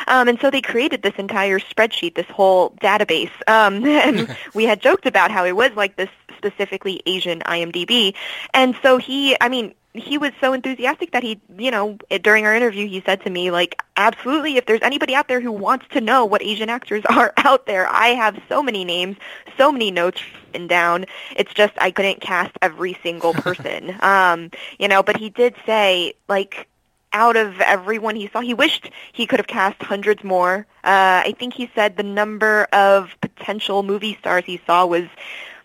Um, 0.07 0.27
and 0.27 0.39
so 0.39 0.49
they 0.49 0.61
created 0.61 1.01
this 1.01 1.15
entire 1.17 1.59
spreadsheet, 1.59 2.15
this 2.15 2.27
whole 2.27 2.71
database. 2.81 3.31
Um, 3.47 3.85
and 3.85 4.35
we 4.53 4.65
had 4.65 4.81
joked 4.81 5.05
about 5.05 5.31
how 5.31 5.45
it 5.45 5.55
was 5.55 5.71
like 5.75 5.95
this 5.95 6.09
specifically 6.37 7.01
Asian 7.05 7.41
IMDb. 7.41 8.15
And 8.53 8.75
so 8.81 8.97
he, 8.97 9.35
I 9.41 9.49
mean, 9.49 9.73
he 9.93 10.17
was 10.17 10.31
so 10.39 10.53
enthusiastic 10.53 11.11
that 11.11 11.23
he, 11.23 11.39
you 11.57 11.71
know, 11.71 11.97
during 12.21 12.45
our 12.45 12.55
interview, 12.55 12.87
he 12.87 13.01
said 13.05 13.21
to 13.23 13.29
me, 13.29 13.49
like, 13.49 13.81
absolutely, 13.97 14.57
if 14.57 14.65
there's 14.65 14.81
anybody 14.83 15.15
out 15.15 15.27
there 15.27 15.41
who 15.41 15.51
wants 15.51 15.85
to 15.91 16.01
know 16.01 16.25
what 16.25 16.43
Asian 16.43 16.69
actors 16.69 17.03
are 17.09 17.33
out 17.37 17.65
there, 17.65 17.87
I 17.87 18.09
have 18.09 18.39
so 18.47 18.61
many 18.61 18.85
names, 18.85 19.17
so 19.57 19.71
many 19.71 19.89
notes 19.89 20.21
written 20.45 20.67
down. 20.67 21.05
It's 21.35 21.53
just 21.53 21.73
I 21.77 21.91
couldn't 21.91 22.21
cast 22.21 22.51
every 22.61 22.97
single 23.01 23.33
person, 23.45 23.95
um, 24.01 24.51
you 24.77 24.87
know. 24.87 25.01
But 25.01 25.17
he 25.17 25.29
did 25.29 25.55
say, 25.65 26.13
like, 26.27 26.67
out 27.11 27.35
of 27.35 27.59
everyone 27.61 28.15
he 28.15 28.27
saw, 28.27 28.41
he 28.41 28.53
wished 28.53 28.91
he 29.13 29.25
could 29.25 29.39
have 29.39 29.47
cast 29.47 29.81
hundreds 29.81 30.23
more. 30.23 30.67
Uh, 30.83 31.25
I 31.25 31.35
think 31.37 31.55
he 31.55 31.69
said 31.73 31.97
the 31.97 32.03
number 32.03 32.67
of 32.71 33.09
potential 33.21 33.81
movie 33.81 34.15
stars 34.19 34.43
he 34.45 34.61
saw 34.67 34.85
was 34.85 35.05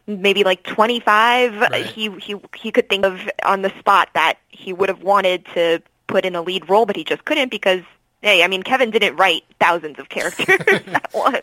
maybe 0.07 0.45
like 0.45 0.63
25 0.65 1.61
right. 1.61 1.87
he 1.87 2.11
he 2.21 2.37
he 2.55 2.71
could 2.71 2.89
think 2.89 3.05
of 3.05 3.21
on 3.45 3.63
the 3.63 3.71
spot 3.79 4.09
that 4.15 4.39
he 4.49 4.73
would 4.73 4.89
have 4.89 5.03
wanted 5.03 5.45
to 5.55 5.83
put 6.07 6.25
in 6.25 6.35
a 6.35 6.43
lead 6.43 6.69
role 6.69 6.87
but 6.87 6.97
he 6.97 7.05
just 7.05 7.25
couldn't 7.25 7.51
because 7.51 7.83
hey 8.21 8.43
i 8.43 8.49
mean 8.49 8.63
kevin 8.63 8.91
didn't 8.91 9.17
write 9.17 9.45
thousands 9.59 9.99
of 9.99 10.09
characters 10.09 10.61
at 10.87 11.11
once. 11.15 11.43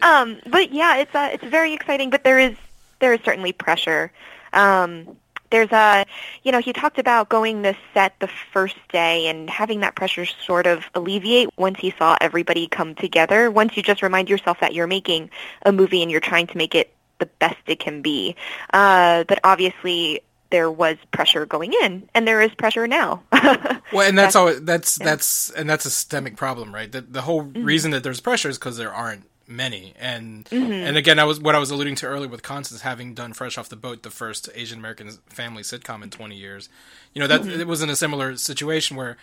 Um 0.00 0.40
but 0.46 0.72
yeah 0.72 0.98
it's 0.98 1.14
uh 1.14 1.30
it's 1.32 1.44
very 1.44 1.72
exciting 1.72 2.10
but 2.10 2.24
there 2.24 2.38
is 2.38 2.56
there 3.00 3.12
is 3.12 3.20
certainly 3.24 3.52
pressure. 3.52 4.12
Um 4.52 5.16
there's 5.50 5.70
a 5.70 6.06
you 6.42 6.50
know 6.50 6.60
he 6.60 6.72
talked 6.72 6.98
about 6.98 7.28
going 7.28 7.62
the 7.62 7.76
set 7.94 8.18
the 8.20 8.28
first 8.52 8.76
day 8.90 9.26
and 9.26 9.50
having 9.50 9.80
that 9.80 9.94
pressure 9.94 10.24
sort 10.24 10.66
of 10.66 10.84
alleviate 10.94 11.50
once 11.58 11.78
he 11.78 11.92
saw 11.98 12.16
everybody 12.20 12.66
come 12.66 12.94
together. 12.94 13.50
Once 13.50 13.76
you 13.76 13.82
just 13.82 14.02
remind 14.02 14.30
yourself 14.30 14.58
that 14.60 14.72
you're 14.72 14.86
making 14.86 15.30
a 15.64 15.70
movie 15.70 16.02
and 16.02 16.10
you're 16.10 16.20
trying 16.20 16.46
to 16.46 16.56
make 16.56 16.74
it 16.74 16.94
the 17.22 17.30
best 17.38 17.60
it 17.66 17.78
can 17.78 18.02
be. 18.02 18.34
Uh, 18.72 19.22
but 19.24 19.38
obviously, 19.44 20.20
there 20.50 20.70
was 20.70 20.96
pressure 21.12 21.46
going 21.46 21.72
in, 21.82 22.08
and 22.14 22.26
there 22.26 22.42
is 22.42 22.52
pressure 22.54 22.86
now. 22.86 23.22
well, 23.32 24.06
and 24.06 24.18
that's, 24.18 24.34
that's 24.34 24.36
all. 24.36 24.54
That's 24.60 24.98
yeah. 24.98 25.04
that's 25.04 25.50
and 25.50 25.70
that's 25.70 25.86
a 25.86 25.90
systemic 25.90 26.36
problem, 26.36 26.74
right? 26.74 26.90
The, 26.90 27.00
the 27.00 27.22
whole 27.22 27.44
mm-hmm. 27.44 27.64
reason 27.64 27.92
that 27.92 28.02
there's 28.02 28.20
pressure 28.20 28.48
is 28.48 28.58
because 28.58 28.76
there 28.76 28.92
aren't 28.92 29.24
many, 29.46 29.94
and 29.98 30.44
mm-hmm. 30.46 30.72
and 30.72 30.96
again, 30.96 31.18
I 31.18 31.24
was 31.24 31.40
what 31.40 31.54
I 31.54 31.58
was 31.58 31.70
alluding 31.70 31.94
to 31.96 32.06
earlier 32.06 32.28
with 32.28 32.42
Constance 32.42 32.82
having 32.82 33.14
done 33.14 33.32
Fresh 33.32 33.56
Off 33.56 33.68
the 33.68 33.76
Boat, 33.76 34.02
the 34.02 34.10
first 34.10 34.48
Asian 34.54 34.78
American 34.78 35.10
family 35.28 35.62
sitcom 35.62 36.02
in 36.02 36.10
20 36.10 36.36
years. 36.36 36.68
You 37.14 37.20
know 37.20 37.28
that 37.28 37.42
mm-hmm. 37.42 37.60
it 37.60 37.66
was 37.66 37.82
in 37.82 37.88
a 37.88 37.96
similar 37.96 38.36
situation 38.36 38.96
where 38.96 39.16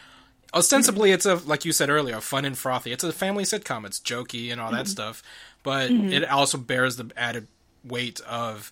ostensibly 0.54 1.12
it's 1.12 1.26
a 1.26 1.36
like 1.36 1.64
you 1.64 1.72
said 1.72 1.90
earlier, 1.90 2.20
fun 2.22 2.44
and 2.46 2.58
frothy. 2.58 2.92
It's 2.92 3.04
a 3.04 3.14
family 3.14 3.44
sitcom. 3.44 3.86
It's 3.86 4.00
jokey 4.00 4.52
and 4.52 4.60
all 4.60 4.72
that 4.72 4.88
stuff, 4.88 5.22
but 5.62 5.92
it 5.92 6.28
also 6.28 6.58
bears 6.58 6.96
the 6.96 7.12
added 7.16 7.48
weight 7.84 8.20
of 8.22 8.72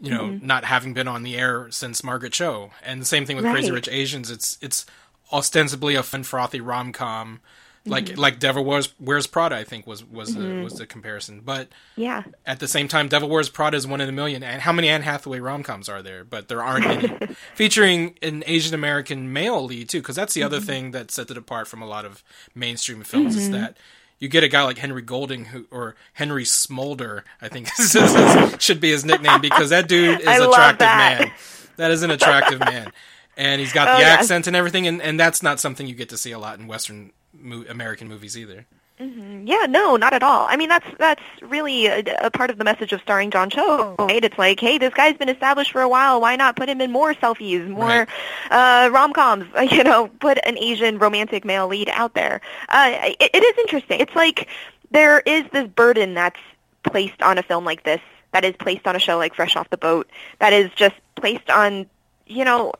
you 0.00 0.10
know 0.10 0.24
mm-hmm. 0.24 0.46
not 0.46 0.64
having 0.64 0.94
been 0.94 1.08
on 1.08 1.22
the 1.22 1.36
air 1.36 1.68
since 1.70 2.04
Margaret 2.04 2.32
Cho. 2.32 2.70
And 2.84 3.00
the 3.00 3.06
same 3.06 3.26
thing 3.26 3.36
with 3.36 3.46
Crazy 3.46 3.70
Rich 3.70 3.88
Asians. 3.88 4.30
It's 4.30 4.58
it's 4.60 4.86
ostensibly 5.32 5.94
a 5.94 6.02
fun 6.02 6.22
frothy 6.22 6.60
rom 6.60 6.92
com. 6.92 7.40
Like 7.88 8.06
mm-hmm. 8.06 8.20
like 8.20 8.40
Devil 8.40 8.64
Wears 8.64 8.92
Wears 8.98 9.28
Prada, 9.28 9.56
I 9.56 9.62
think 9.62 9.86
was 9.86 10.04
was 10.04 10.34
the, 10.34 10.40
mm-hmm. 10.40 10.64
was 10.64 10.74
the 10.74 10.86
comparison. 10.86 11.40
But 11.44 11.68
Yeah. 11.94 12.24
at 12.44 12.58
the 12.58 12.66
same 12.66 12.88
time, 12.88 13.06
Devil 13.06 13.28
Wears 13.28 13.48
Prada 13.48 13.76
is 13.76 13.86
one 13.86 14.00
in 14.00 14.08
a 14.08 14.12
million. 14.12 14.42
And 14.42 14.62
how 14.62 14.72
many 14.72 14.88
Anne 14.88 15.02
Hathaway 15.02 15.38
rom 15.38 15.62
coms 15.62 15.88
are 15.88 16.02
there? 16.02 16.24
But 16.24 16.48
there 16.48 16.62
aren't 16.62 16.84
any 16.84 17.34
featuring 17.54 18.18
an 18.22 18.42
Asian 18.46 18.74
American 18.74 19.32
male 19.32 19.64
lead 19.64 19.88
too, 19.88 20.00
because 20.00 20.16
that's 20.16 20.34
the 20.34 20.42
other 20.42 20.58
thing 20.60 20.90
that 20.90 21.12
sets 21.12 21.30
it 21.30 21.36
apart 21.36 21.68
from 21.68 21.80
a 21.80 21.86
lot 21.86 22.04
of 22.04 22.24
mainstream 22.56 23.04
films 23.04 23.36
is 23.36 23.50
that 23.50 23.76
you 24.18 24.28
get 24.28 24.42
a 24.44 24.48
guy 24.48 24.62
like 24.62 24.78
Henry 24.78 25.02
Golding 25.02 25.46
who 25.46 25.66
or 25.70 25.94
Henry 26.14 26.44
Smolder, 26.44 27.24
I 27.40 27.48
think 27.48 27.68
is- 27.78 27.94
is- 27.94 28.56
should 28.62 28.80
be 28.80 28.90
his 28.90 29.04
nickname 29.04 29.40
because 29.40 29.70
that 29.70 29.88
dude 29.88 30.20
is 30.20 30.26
love 30.26 30.50
attractive 30.50 30.78
that. 30.80 31.18
man. 31.20 31.32
That 31.76 31.90
is 31.90 32.02
an 32.02 32.10
attractive 32.10 32.60
man, 32.60 32.90
and 33.36 33.60
he's 33.60 33.72
got 33.72 33.88
Oh, 33.88 33.92
the 33.94 34.00
yes. 34.00 34.20
accent 34.20 34.46
and 34.46 34.56
everything, 34.56 34.86
and, 34.86 35.02
and 35.02 35.20
that's 35.20 35.42
not 35.42 35.60
something 35.60 35.86
you 35.86 35.94
get 35.94 36.08
to 36.08 36.16
see 36.16 36.32
a 36.32 36.38
lot 36.38 36.58
in 36.58 36.66
Western 36.66 37.12
mo- 37.34 37.64
American 37.68 38.08
movies 38.08 38.36
either. 38.38 38.64
Yeah, 38.98 39.66
no, 39.68 39.96
not 39.96 40.14
at 40.14 40.22
all. 40.22 40.46
I 40.48 40.56
mean, 40.56 40.70
that's 40.70 40.86
that's 40.98 41.20
really 41.42 41.86
a, 41.86 42.02
a 42.22 42.30
part 42.30 42.48
of 42.48 42.56
the 42.56 42.64
message 42.64 42.92
of 42.94 43.00
starring 43.02 43.30
John 43.30 43.50
Cho, 43.50 43.94
right? 43.98 44.24
It's 44.24 44.38
like, 44.38 44.58
hey, 44.58 44.78
this 44.78 44.94
guy's 44.94 45.16
been 45.18 45.28
established 45.28 45.72
for 45.72 45.82
a 45.82 45.88
while. 45.88 46.20
Why 46.22 46.34
not 46.36 46.56
put 46.56 46.68
him 46.70 46.80
in 46.80 46.90
more 46.90 47.12
selfies, 47.12 47.68
more 47.68 47.86
Right. 47.86 48.08
uh, 48.50 48.90
rom-coms? 48.90 49.44
You 49.70 49.84
know, 49.84 50.08
put 50.08 50.38
an 50.46 50.56
Asian 50.56 50.98
romantic 50.98 51.44
male 51.44 51.66
lead 51.68 51.90
out 51.90 52.14
there. 52.14 52.40
Uh, 52.70 52.90
it, 53.20 53.30
it 53.34 53.42
is 53.44 53.58
interesting. 53.58 54.00
It's 54.00 54.14
like 54.16 54.48
there 54.90 55.20
is 55.20 55.44
this 55.52 55.68
burden 55.68 56.14
that's 56.14 56.40
placed 56.82 57.20
on 57.20 57.36
a 57.36 57.42
film 57.42 57.64
like 57.66 57.82
this, 57.82 58.00
that 58.32 58.44
is 58.46 58.54
placed 58.56 58.86
on 58.86 58.96
a 58.96 58.98
show 58.98 59.18
like 59.18 59.34
Fresh 59.34 59.56
Off 59.56 59.68
the 59.68 59.76
Boat, 59.76 60.08
that 60.38 60.54
is 60.54 60.70
just 60.74 60.94
placed 61.16 61.50
on, 61.50 61.84
you 62.26 62.44
know, 62.46 62.72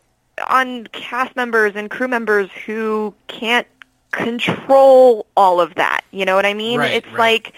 on 0.49 0.87
cast 0.89 1.37
members 1.37 1.73
and 1.77 1.91
crew 1.91 2.09
members 2.09 2.49
who 2.65 3.13
can't 3.27 3.67
control 4.13 5.27
all 5.37 5.61
of 5.61 5.75
that. 5.77 6.03
You 6.11 6.25
know 6.25 6.35
what 6.37 6.47
I 6.47 6.55
mean? 6.55 6.81
Right, 6.81 6.93
it's 6.93 7.07
right. 7.09 7.19
like 7.19 7.53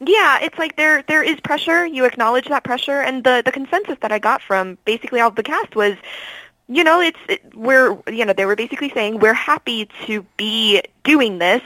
yeah, 0.00 0.38
it's 0.40 0.56
like 0.58 0.76
there 0.76 1.02
there 1.08 1.22
is 1.22 1.40
pressure. 1.40 1.84
You 1.84 2.04
acknowledge 2.04 2.46
that 2.48 2.64
pressure, 2.64 3.00
and 3.00 3.24
the 3.24 3.42
the 3.44 3.52
consensus 3.52 3.98
that 4.00 4.12
I 4.12 4.18
got 4.18 4.42
from 4.42 4.78
basically 4.84 5.20
all 5.20 5.28
of 5.28 5.34
the 5.34 5.42
cast 5.42 5.74
was, 5.74 5.96
you 6.68 6.84
know, 6.84 7.00
it's 7.00 7.18
it, 7.28 7.54
we're 7.54 7.98
you 8.06 8.24
know 8.24 8.32
they 8.32 8.46
were 8.46 8.56
basically 8.56 8.90
saying 8.90 9.18
we're 9.18 9.34
happy 9.34 9.88
to 10.06 10.24
be 10.36 10.82
doing 11.02 11.38
this, 11.38 11.62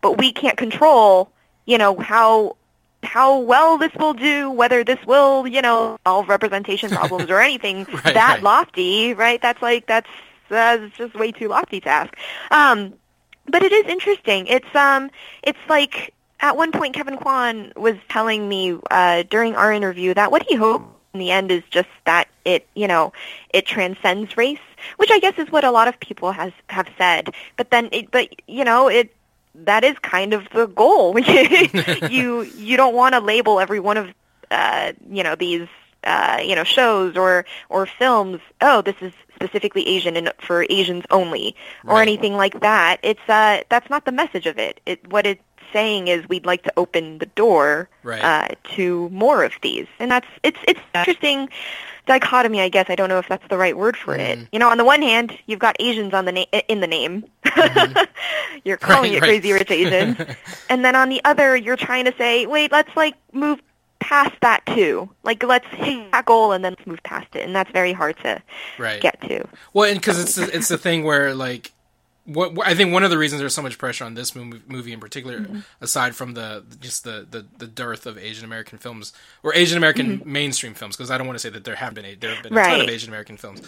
but 0.00 0.18
we 0.18 0.32
can't 0.32 0.56
control 0.56 1.30
you 1.66 1.78
know 1.78 1.96
how 1.98 2.56
how 3.02 3.38
well 3.38 3.76
this 3.76 3.92
will 3.98 4.14
do, 4.14 4.50
whether 4.50 4.82
this 4.82 4.98
will 5.06 5.46
you 5.46 5.60
know 5.60 5.98
solve 6.06 6.28
representation 6.28 6.88
problems 7.00 7.30
or 7.30 7.40
anything 7.40 7.84
Right, 7.84 8.02
that 8.14 8.34
right. 8.34 8.42
lofty, 8.42 9.14
right? 9.14 9.40
That's 9.40 9.60
like 9.60 9.86
that's 9.86 10.08
that's 10.48 10.96
just 10.96 11.14
way 11.14 11.32
too 11.32 11.48
lofty 11.48 11.80
to 11.80 11.88
ask. 11.88 12.16
Um, 12.50 12.94
but 13.46 13.62
it 13.62 13.72
is 13.72 13.86
interesting. 13.86 14.46
It's 14.46 14.74
um, 14.74 15.10
it's 15.42 15.58
like 15.68 16.14
at 16.40 16.56
one 16.56 16.72
point 16.72 16.94
Kevin 16.94 17.16
Kwan 17.16 17.72
was 17.76 17.96
telling 18.08 18.48
me 18.48 18.78
uh, 18.90 19.24
during 19.28 19.56
our 19.56 19.72
interview 19.72 20.14
that 20.14 20.30
what 20.30 20.44
he 20.48 20.56
hoped 20.56 20.86
in 21.14 21.20
the 21.20 21.30
end 21.30 21.50
is 21.50 21.62
just 21.70 21.88
that 22.04 22.28
it, 22.44 22.66
you 22.74 22.88
know, 22.88 23.12
it 23.50 23.64
transcends 23.66 24.36
race, 24.36 24.58
which 24.96 25.10
I 25.10 25.20
guess 25.20 25.38
is 25.38 25.50
what 25.50 25.64
a 25.64 25.70
lot 25.70 25.88
of 25.88 25.98
people 26.00 26.32
has 26.32 26.52
have 26.68 26.88
said. 26.98 27.32
But 27.56 27.70
then, 27.70 27.88
it, 27.92 28.10
but 28.10 28.28
you 28.46 28.64
know, 28.64 28.88
it 28.88 29.14
that 29.54 29.84
is 29.84 29.98
kind 30.00 30.34
of 30.34 30.48
the 30.52 30.66
goal. 30.66 31.18
you 32.10 32.42
you 32.42 32.76
don't 32.76 32.94
want 32.94 33.14
to 33.14 33.20
label 33.20 33.60
every 33.60 33.80
one 33.80 33.96
of 33.96 34.08
uh, 34.50 34.92
you 35.08 35.22
know 35.22 35.36
these 35.36 35.68
uh, 36.02 36.40
you 36.44 36.56
know 36.56 36.64
shows 36.64 37.16
or 37.16 37.46
or 37.68 37.86
films. 37.86 38.40
Oh, 38.60 38.82
this 38.82 38.96
is 39.00 39.12
specifically 39.34 39.86
Asian 39.88 40.16
and 40.16 40.32
for 40.40 40.64
Asians 40.70 41.04
only, 41.10 41.54
or 41.86 41.94
Right. 41.96 42.02
anything 42.02 42.34
like 42.36 42.60
that. 42.60 42.98
It's 43.02 43.20
uh, 43.28 43.62
that's 43.68 43.90
not 43.90 44.04
the 44.04 44.12
message 44.12 44.46
of 44.46 44.58
it. 44.58 44.80
It 44.86 45.06
what 45.10 45.26
it's 45.26 45.42
saying 45.72 46.06
is 46.08 46.28
we'd 46.28 46.46
like 46.46 46.62
to 46.62 46.72
open 46.76 47.18
the 47.18 47.26
door 47.26 47.88
Right. 48.04 48.22
uh, 48.22 48.48
to 48.76 49.08
more 49.10 49.42
of 49.44 49.52
these, 49.62 49.86
and 49.98 50.10
that's 50.10 50.26
it's 50.42 50.58
it's 50.68 50.80
interesting 50.94 51.48
dichotomy. 52.06 52.60
I 52.60 52.68
guess 52.68 52.86
I 52.90 52.94
don't 52.94 53.08
know 53.08 53.18
if 53.18 53.28
that's 53.28 53.46
the 53.48 53.56
right 53.56 53.76
word 53.76 53.96
for 53.96 54.12
Mm-hmm. 54.16 54.42
it. 54.42 54.48
You 54.52 54.58
know, 54.58 54.68
on 54.68 54.78
the 54.78 54.84
one 54.84 55.02
hand, 55.02 55.36
you've 55.46 55.58
got 55.58 55.74
Asians 55.80 56.12
on 56.14 56.26
the 56.26 56.32
na- 56.32 56.60
in 56.68 56.80
the 56.80 56.86
name. 56.86 57.24
you're 58.64 58.76
calling 58.76 59.12
Mm-hmm. 59.12 59.14
Right, 59.14 59.14
it 59.14 59.20
right. 59.20 59.22
Crazy 59.22 59.52
Rich 59.52 59.70
Asians, 59.70 60.16
and 60.68 60.84
then 60.84 60.94
on 60.96 61.08
the 61.08 61.20
other, 61.24 61.56
you're 61.56 61.76
trying 61.76 62.04
to 62.04 62.14
say, 62.16 62.46
wait, 62.46 62.70
let's 62.72 62.94
like 62.96 63.14
move 63.32 63.60
past 64.08 64.34
that 64.42 64.64
too. 64.66 65.08
Like 65.22 65.42
let's 65.42 65.66
hit 65.68 66.12
that 66.12 66.24
goal 66.26 66.52
and 66.52 66.64
then 66.64 66.74
let's 66.76 66.86
move 66.86 67.02
past 67.02 67.34
it, 67.34 67.44
and 67.46 67.54
that's 67.56 67.70
very 67.72 67.92
hard 67.92 68.16
to 68.24 68.42
Right. 68.78 69.00
get 69.00 69.20
to. 69.22 69.46
Well, 69.72 69.90
and 69.90 69.98
because 70.00 70.20
it's 70.20 70.34
the, 70.34 70.54
it's 70.56 70.68
the 70.68 70.78
thing 70.78 71.04
where 71.04 71.34
like 71.34 71.72
what 72.26 72.52
I 72.66 72.74
think 72.74 72.90
one 72.92 73.04
of 73.04 73.10
the 73.10 73.18
reasons 73.18 73.40
there's 73.40 73.54
so 73.54 73.60
much 73.60 73.76
pressure 73.76 74.02
on 74.04 74.14
this 74.14 74.34
movie, 74.34 74.62
movie 74.66 74.92
in 74.94 75.00
particular, 75.00 75.40
Mm-hmm. 75.40 75.58
aside 75.82 76.16
from 76.16 76.32
the 76.34 76.64
just 76.80 77.04
the, 77.04 77.26
the, 77.30 77.44
the 77.58 77.66
dearth 77.66 78.06
of 78.06 78.16
Asian 78.16 78.44
American 78.46 78.78
films 78.78 79.12
or 79.42 79.54
Asian 79.54 79.76
American 79.76 80.22
mainstream 80.24 80.72
films, 80.72 80.96
because 80.96 81.10
I 81.10 81.18
don't 81.18 81.26
want 81.26 81.38
to 81.38 81.42
say 81.42 81.50
that 81.50 81.64
there 81.64 81.74
have 81.76 81.92
been 81.92 82.06
a, 82.06 82.14
there 82.14 82.34
have 82.34 82.42
been 82.42 82.52
a 82.56 82.56
ton 82.62 82.74
of 82.80 82.86
Mm-hmm. 82.86 82.94
Asian 82.94 83.10
American 83.10 83.36
films, 83.36 83.60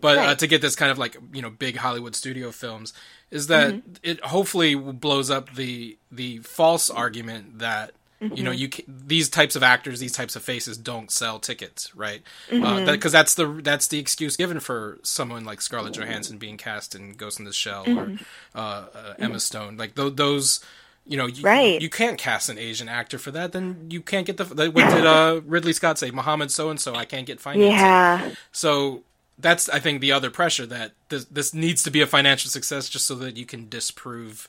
but 0.00 0.18
uh, 0.18 0.34
to 0.34 0.46
get 0.48 0.60
this 0.60 0.74
kind 0.74 0.90
of 0.90 0.98
like 0.98 1.16
you 1.32 1.40
know 1.42 1.50
big 1.50 1.76
Hollywood 1.76 2.14
studio 2.16 2.50
films 2.50 2.92
is 3.30 3.46
that 3.46 3.74
Mm-hmm. 3.74 3.92
it 4.02 4.24
hopefully 4.24 4.74
blows 4.74 5.30
up 5.30 5.54
the 5.54 5.96
the 6.10 6.38
false 6.38 6.90
argument 6.90 7.60
that. 7.60 7.92
You 8.20 8.28
Mm-hmm. 8.28 8.44
know, 8.44 8.50
you 8.50 8.68
ca 8.68 8.84
these 8.86 9.30
types 9.30 9.56
of 9.56 9.62
actors, 9.62 9.98
these 9.98 10.12
types 10.12 10.36
of 10.36 10.42
faces 10.42 10.76
don't 10.76 11.10
sell 11.10 11.38
tickets, 11.38 11.94
right? 11.96 12.20
Because 12.50 12.62
Mm-hmm. 12.62 12.82
uh, 12.88 12.92
that, 12.92 13.00
that's 13.12 13.34
the 13.34 13.46
that's 13.62 13.86
the 13.88 13.98
excuse 13.98 14.36
given 14.36 14.60
for 14.60 14.98
someone 15.02 15.44
like 15.46 15.62
Scarlett 15.62 15.94
Johansson 15.94 16.36
being 16.36 16.58
cast 16.58 16.94
in 16.94 17.14
Ghost 17.14 17.38
in 17.38 17.46
the 17.46 17.52
Shell 17.52 17.86
Mm-hmm. 17.86 17.98
or 17.98 18.60
uh, 18.60 18.84
uh, 18.94 19.14
Emma 19.18 19.40
Stone. 19.40 19.78
Like 19.78 19.94
th- 19.94 20.16
those, 20.16 20.60
you 21.06 21.16
know, 21.16 21.24
you, 21.26 21.42
Right. 21.42 21.80
you 21.80 21.88
can't 21.88 22.18
cast 22.18 22.50
an 22.50 22.58
Asian 22.58 22.90
actor 22.90 23.16
for 23.16 23.30
that. 23.30 23.52
Then 23.52 23.86
you 23.88 24.02
can't 24.02 24.26
get 24.26 24.36
the. 24.36 24.44
What 24.44 24.74
did 24.90 25.06
uh, 25.06 25.40
Ridley 25.46 25.72
Scott 25.72 25.98
say? 25.98 26.10
Muhammad 26.10 26.50
so 26.50 26.68
and 26.68 26.78
so. 26.78 26.94
I 26.94 27.06
can't 27.06 27.26
get 27.26 27.40
financing. 27.40 27.70
Yeah. 27.72 28.30
So 28.52 29.02
that's 29.38 29.70
I 29.70 29.78
think 29.80 30.02
the 30.02 30.12
other 30.12 30.28
pressure 30.28 30.66
that 30.66 30.92
this, 31.08 31.24
this 31.24 31.54
needs 31.54 31.82
to 31.84 31.90
be 31.90 32.02
a 32.02 32.06
financial 32.06 32.50
success 32.50 32.90
just 32.90 33.06
so 33.06 33.14
that 33.14 33.38
you 33.38 33.46
can 33.46 33.70
disprove 33.70 34.46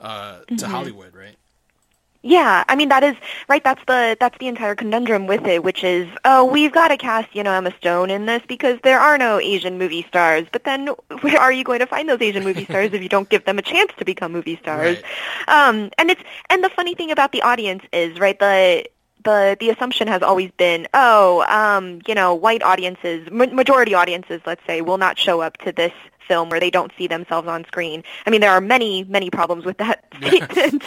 uh, 0.00 0.38
to 0.46 0.54
Mm-hmm. 0.54 0.70
Hollywood, 0.70 1.14
right? 1.14 1.36
Yeah, 2.24 2.62
I 2.68 2.76
mean 2.76 2.88
that 2.88 3.02
is 3.02 3.16
right. 3.48 3.64
That's 3.64 3.82
the 3.86 4.16
that's 4.20 4.38
the 4.38 4.46
entire 4.46 4.76
conundrum 4.76 5.26
with 5.26 5.44
it, 5.44 5.64
which 5.64 5.82
is 5.82 6.08
oh 6.24 6.44
we've 6.44 6.72
got 6.72 6.88
to 6.88 6.96
cast 6.96 7.34
you 7.34 7.42
know 7.42 7.52
Emma 7.52 7.74
Stone 7.78 8.10
in 8.10 8.26
this 8.26 8.42
because 8.46 8.78
there 8.84 9.00
are 9.00 9.18
no 9.18 9.40
Asian 9.40 9.76
movie 9.76 10.04
stars. 10.06 10.46
But 10.52 10.62
then 10.62 10.86
where 11.22 11.40
are 11.40 11.52
you 11.52 11.64
going 11.64 11.80
to 11.80 11.86
find 11.86 12.08
those 12.08 12.20
Asian 12.20 12.44
movie 12.44 12.64
stars 12.64 12.92
if 12.92 13.02
you 13.02 13.08
don't 13.08 13.28
give 13.28 13.44
them 13.44 13.58
a 13.58 13.62
chance 13.62 13.90
to 13.98 14.04
become 14.04 14.30
movie 14.30 14.56
stars? 14.56 15.02
Right. 15.48 15.68
Um, 15.68 15.90
and 15.98 16.12
it's 16.12 16.22
and 16.48 16.62
the 16.62 16.70
funny 16.70 16.94
thing 16.94 17.10
about 17.10 17.32
the 17.32 17.42
audience 17.42 17.82
is 17.92 18.20
right 18.20 18.38
the 18.38 18.84
the 19.24 19.56
the 19.60 19.70
assumption 19.70 20.08
has 20.08 20.22
always 20.22 20.50
been 20.52 20.86
oh 20.94 21.44
um 21.48 22.00
you 22.06 22.14
know 22.14 22.34
white 22.34 22.62
audiences 22.62 23.28
ma- 23.30 23.46
majority 23.46 23.94
audiences 23.94 24.40
let's 24.46 24.64
say 24.66 24.80
will 24.80 24.98
not 24.98 25.18
show 25.18 25.40
up 25.40 25.56
to 25.58 25.72
this 25.72 25.92
film 26.26 26.48
where 26.48 26.60
they 26.60 26.70
don't 26.70 26.92
see 26.96 27.06
themselves 27.06 27.48
on 27.48 27.64
screen. 27.64 28.02
I 28.26 28.30
mean 28.30 28.40
there 28.40 28.50
are 28.52 28.60
many 28.60 29.04
many 29.04 29.30
problems 29.30 29.64
with 29.64 29.78
that 29.78 30.04
statement. 30.16 30.82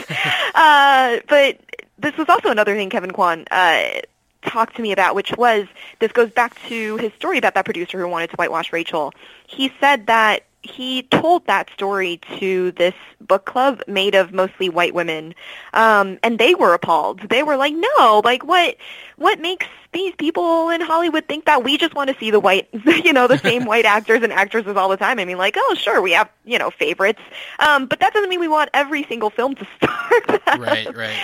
uh, 0.55 1.19
but 1.27 1.59
this 1.97 2.15
was 2.17 2.27
also 2.29 2.49
another 2.49 2.75
thing 2.75 2.89
Kevin 2.89 3.11
Kwan 3.11 3.45
uh, 3.51 4.01
talked 4.41 4.75
to 4.75 4.81
me 4.81 4.91
about, 4.91 5.15
which 5.15 5.35
was 5.37 5.65
this 5.99 6.11
goes 6.11 6.29
back 6.29 6.55
to 6.67 6.97
his 6.97 7.11
story 7.13 7.37
about 7.37 7.53
that 7.55 7.65
producer 7.65 7.99
who 7.99 8.07
wanted 8.07 8.29
to 8.29 8.35
whitewash 8.35 8.71
Rachel. 8.71 9.13
He 9.47 9.71
said 9.79 10.07
that 10.07 10.43
he 10.65 11.03
told 11.03 11.45
that 11.47 11.69
story 11.71 12.19
to 12.39 12.71
this 12.71 12.93
book 13.21 13.45
club 13.45 13.81
made 13.87 14.15
of 14.15 14.33
mostly 14.33 14.69
white 14.69 14.93
women, 14.93 15.33
um, 15.73 16.19
and 16.23 16.39
they 16.39 16.55
were 16.55 16.73
appalled. 16.73 17.21
They 17.29 17.43
were 17.43 17.57
like, 17.57 17.73
"No, 17.73 18.21
like 18.23 18.43
what? 18.43 18.77
What 19.17 19.39
makes 19.39 19.67
these 19.93 20.13
people 20.15 20.69
in 20.69 20.81
Hollywood 20.81 21.25
think 21.27 21.45
that 21.45 21.63
we 21.63 21.77
just 21.77 21.95
want 21.95 22.09
to 22.09 22.19
see 22.19 22.31
the 22.31 22.39
white, 22.39 22.67
you 22.85 23.13
know, 23.13 23.27
the 23.27 23.37
same 23.37 23.65
white 23.65 23.85
actors 23.85 24.23
and 24.23 24.33
actresses 24.33 24.75
all 24.75 24.89
the 24.89 24.97
time? 24.97 25.19
I 25.19 25.25
mean, 25.25 25.37
like, 25.37 25.55
oh, 25.57 25.75
sure, 25.77 26.01
we 26.01 26.11
have, 26.11 26.29
you 26.43 26.59
know, 26.59 26.69
favorites, 26.71 27.21
um, 27.59 27.85
but 27.85 27.99
that 27.99 28.13
doesn't 28.13 28.29
mean 28.29 28.39
we 28.39 28.47
want 28.47 28.69
every 28.73 29.03
single 29.03 29.29
film 29.29 29.55
to 29.55 29.67
star 29.77 30.21
them." 30.27 30.61
Right, 30.61 30.95
right. 30.95 31.17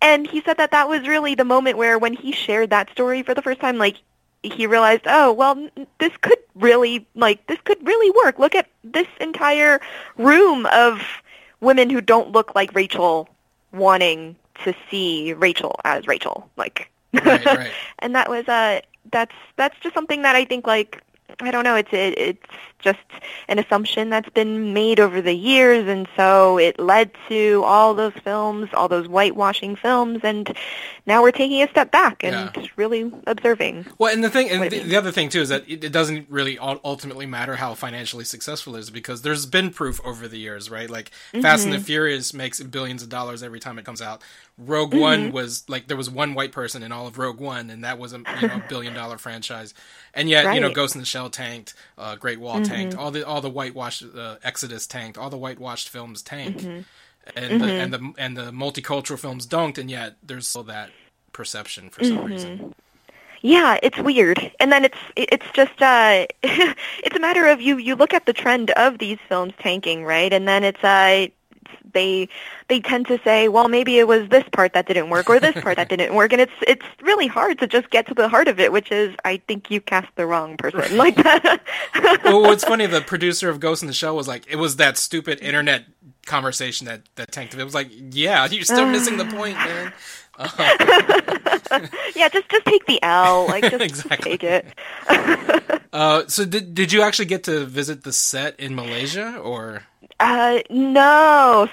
And 0.00 0.26
he 0.26 0.42
said 0.42 0.58
that 0.58 0.70
that 0.70 0.88
was 0.88 1.06
really 1.08 1.34
the 1.34 1.44
moment 1.44 1.78
where 1.78 1.98
when 1.98 2.12
he 2.12 2.32
shared 2.32 2.70
that 2.70 2.90
story 2.90 3.22
for 3.22 3.34
the 3.34 3.42
first 3.42 3.60
time, 3.60 3.78
like 3.78 3.96
he 4.42 4.66
realized, 4.66 5.02
oh, 5.06 5.32
well, 5.32 5.68
this 5.98 6.12
could 6.20 6.38
really, 6.54 7.06
like, 7.14 7.46
this 7.46 7.58
could 7.64 7.84
really 7.86 8.10
work. 8.24 8.38
Look 8.38 8.54
at 8.54 8.68
this 8.84 9.06
entire 9.20 9.80
room 10.18 10.66
of 10.66 11.00
women 11.60 11.90
who 11.90 12.00
don't 12.00 12.32
look 12.32 12.54
like 12.54 12.74
Rachel 12.74 13.28
wanting 13.72 14.36
to 14.64 14.74
see 14.90 15.32
Rachel 15.32 15.76
as 15.84 16.06
Rachel. 16.06 16.50
Like, 16.56 16.90
Right, 17.12 17.44
right. 17.44 17.70
and 17.98 18.14
that 18.14 18.30
was, 18.30 18.48
uh, 18.48 18.80
that's, 19.10 19.34
that's 19.56 19.78
just 19.80 19.94
something 19.94 20.22
that 20.22 20.34
I 20.34 20.44
think, 20.44 20.66
like, 20.66 21.02
I 21.40 21.50
don't 21.50 21.64
know. 21.64 21.76
It's 21.76 21.92
it, 21.92 22.18
it's 22.18 22.46
just 22.78 22.98
an 23.48 23.58
assumption 23.58 24.10
that's 24.10 24.28
been 24.30 24.74
made 24.74 25.00
over 25.00 25.20
the 25.20 25.32
years, 25.32 25.88
and 25.88 26.08
so 26.16 26.58
it 26.58 26.78
led 26.78 27.12
to 27.28 27.62
all 27.64 27.94
those 27.94 28.12
films, 28.24 28.68
all 28.74 28.88
those 28.88 29.06
whitewashing 29.06 29.76
films, 29.76 30.20
and 30.22 30.56
now 31.06 31.22
we're 31.22 31.30
taking 31.30 31.62
a 31.62 31.68
step 31.68 31.90
back 31.90 32.22
and 32.24 32.50
Yeah. 32.56 32.66
really 32.76 33.10
observing. 33.26 33.86
Well, 33.98 34.12
and 34.12 34.22
the 34.22 34.30
thing, 34.30 34.50
and 34.50 34.70
the, 34.70 34.80
the 34.80 34.96
other 34.96 35.12
thing 35.12 35.28
too, 35.28 35.40
is 35.40 35.48
that 35.48 35.68
it, 35.68 35.84
it 35.84 35.92
doesn't 35.92 36.26
really 36.28 36.58
ul- 36.58 36.80
ultimately 36.84 37.26
matter 37.26 37.56
how 37.56 37.74
financially 37.74 38.24
successful 38.24 38.76
it 38.76 38.80
is 38.80 38.90
because 38.90 39.22
there's 39.22 39.46
been 39.46 39.70
proof 39.70 40.00
over 40.04 40.26
the 40.28 40.38
years, 40.38 40.70
right? 40.70 40.90
Like 40.90 41.10
Fast 41.40 41.64
and 41.64 41.72
the 41.72 41.78
mm-hmm. 41.78 41.84
Furious 41.84 42.34
makes 42.34 42.60
billions 42.60 43.02
of 43.02 43.08
dollars 43.08 43.42
every 43.42 43.60
time 43.60 43.78
it 43.78 43.84
comes 43.84 44.02
out. 44.02 44.22
Rogue 44.58 44.92
One 44.94 45.32
was 45.32 45.68
like 45.68 45.88
there 45.88 45.96
was 45.96 46.10
one 46.10 46.34
white 46.34 46.52
person 46.52 46.82
in 46.82 46.92
all 46.92 47.06
of 47.06 47.18
Rogue 47.18 47.40
One, 47.40 47.70
and 47.70 47.84
that 47.84 47.98
was 47.98 48.12
a 48.12 48.24
you 48.32 48.46
know 48.46 48.60
billion 48.60 48.94
dollar 48.94 49.18
franchise. 49.18 49.74
And 50.14 50.28
yet, 50.28 50.52
you 50.52 50.60
know, 50.60 50.68
Right. 50.68 50.74
Ghost 50.76 50.94
in 50.94 51.00
the 51.00 51.06
Shell 51.06 51.30
tanked, 51.30 51.74
uh, 51.98 52.16
Great 52.16 52.40
Wall 52.40 52.60
tanked, 52.60 52.94
all 52.94 53.10
the 53.10 53.26
all 53.26 53.40
the 53.40 53.50
whitewashed 53.50 54.04
uh, 54.16 54.36
Exodus 54.42 54.86
tanked, 54.86 55.18
all 55.18 55.30
the 55.30 55.38
whitewashed 55.38 55.88
films 55.88 56.22
tank, 56.22 56.68
and 57.36 57.58
the, 57.58 57.74
and 57.78 57.92
the 57.92 58.12
and 58.18 58.36
the 58.36 58.50
multicultural 58.52 59.18
films 59.18 59.46
don't, 59.46 59.78
and 59.78 59.90
yet 59.90 60.16
there's 60.22 60.48
still 60.48 60.64
that 60.64 60.94
perception 61.32 61.90
for 61.90 62.02
some 62.02 62.24
reason. 62.24 62.56
Yeah, 63.42 63.78
it's 63.82 63.98
weird. 63.98 64.38
And 64.60 64.70
then 64.70 64.84
it's 64.84 64.98
it's 65.16 65.46
just 65.52 65.80
uh 65.82 66.26
it's 66.42 67.16
a 67.16 67.20
matter 67.20 67.46
of 67.48 67.60
you 67.60 67.76
you 67.78 67.96
look 67.96 68.14
at 68.14 68.26
the 68.26 68.32
trend 68.32 68.70
of 68.72 68.98
these 68.98 69.18
films 69.28 69.54
tanking, 69.58 70.04
right? 70.04 70.32
And 70.32 70.46
then 70.46 70.62
it's 70.64 70.82
uh 70.84 71.26
they 71.92 72.28
they 72.68 72.80
tend 72.80 73.06
to 73.08 73.18
say, 73.22 73.48
well, 73.48 73.68
maybe 73.68 73.98
it 73.98 74.08
was 74.08 74.28
this 74.28 74.44
part 74.52 74.72
that 74.74 74.86
didn't 74.86 75.10
work 75.10 75.28
or 75.28 75.38
this 75.40 75.54
part 75.60 75.76
that 75.76 75.88
didn't 75.90 76.14
work, 76.14 76.32
and 76.32 76.40
it's 76.40 76.52
it's 76.66 76.86
really 77.02 77.26
hard 77.26 77.58
to 77.60 77.66
just 77.66 77.90
get 77.90 78.06
to 78.08 78.14
the 78.14 78.28
heart 78.28 78.48
of 78.48 78.58
it, 78.60 78.72
which 78.72 78.90
is 78.90 79.14
I 79.24 79.38
think 79.48 79.70
you 79.70 79.80
cast 79.80 80.08
the 80.16 80.26
wrong 80.26 80.56
person 80.56 80.96
like 80.96 81.16
that. 81.16 81.62
well, 82.24 82.42
what's 82.42 82.64
funny, 82.64 82.86
the 82.86 83.00
producer 83.00 83.48
of 83.48 83.60
Ghost 83.60 83.82
in 83.82 83.86
the 83.86 83.94
Shell 83.94 84.16
was 84.16 84.28
like, 84.28 84.46
it 84.48 84.56
was 84.56 84.76
that 84.76 84.98
stupid 84.98 85.40
internet 85.40 85.84
conversation 86.26 86.86
that 86.86 87.02
that 87.16 87.32
tanked 87.32 87.54
it. 87.54 87.60
It 87.60 87.64
was 87.64 87.74
like, 87.74 87.90
yeah, 88.10 88.46
you're 88.46 88.64
still 88.64 88.86
missing 88.86 89.16
the 89.16 89.24
point, 89.24 89.56
man. 89.56 89.92
yeah, 92.14 92.28
just 92.28 92.48
just 92.48 92.64
take 92.64 92.86
the 92.86 92.98
L, 93.02 93.46
like 93.46 93.62
just, 93.70 93.94
just 94.04 94.10
take 94.22 94.42
it. 94.44 94.66
Uh, 95.94 96.26
so 96.26 96.46
did 96.46 96.72
did 96.74 96.90
you 96.90 97.02
actually 97.02 97.26
get 97.26 97.44
to 97.44 97.66
visit 97.66 98.02
the 98.02 98.12
set 98.14 98.58
in 98.58 98.74
Malaysia 98.74 99.36
or? 99.36 99.82
Uh, 100.18 100.60
no. 100.70 101.68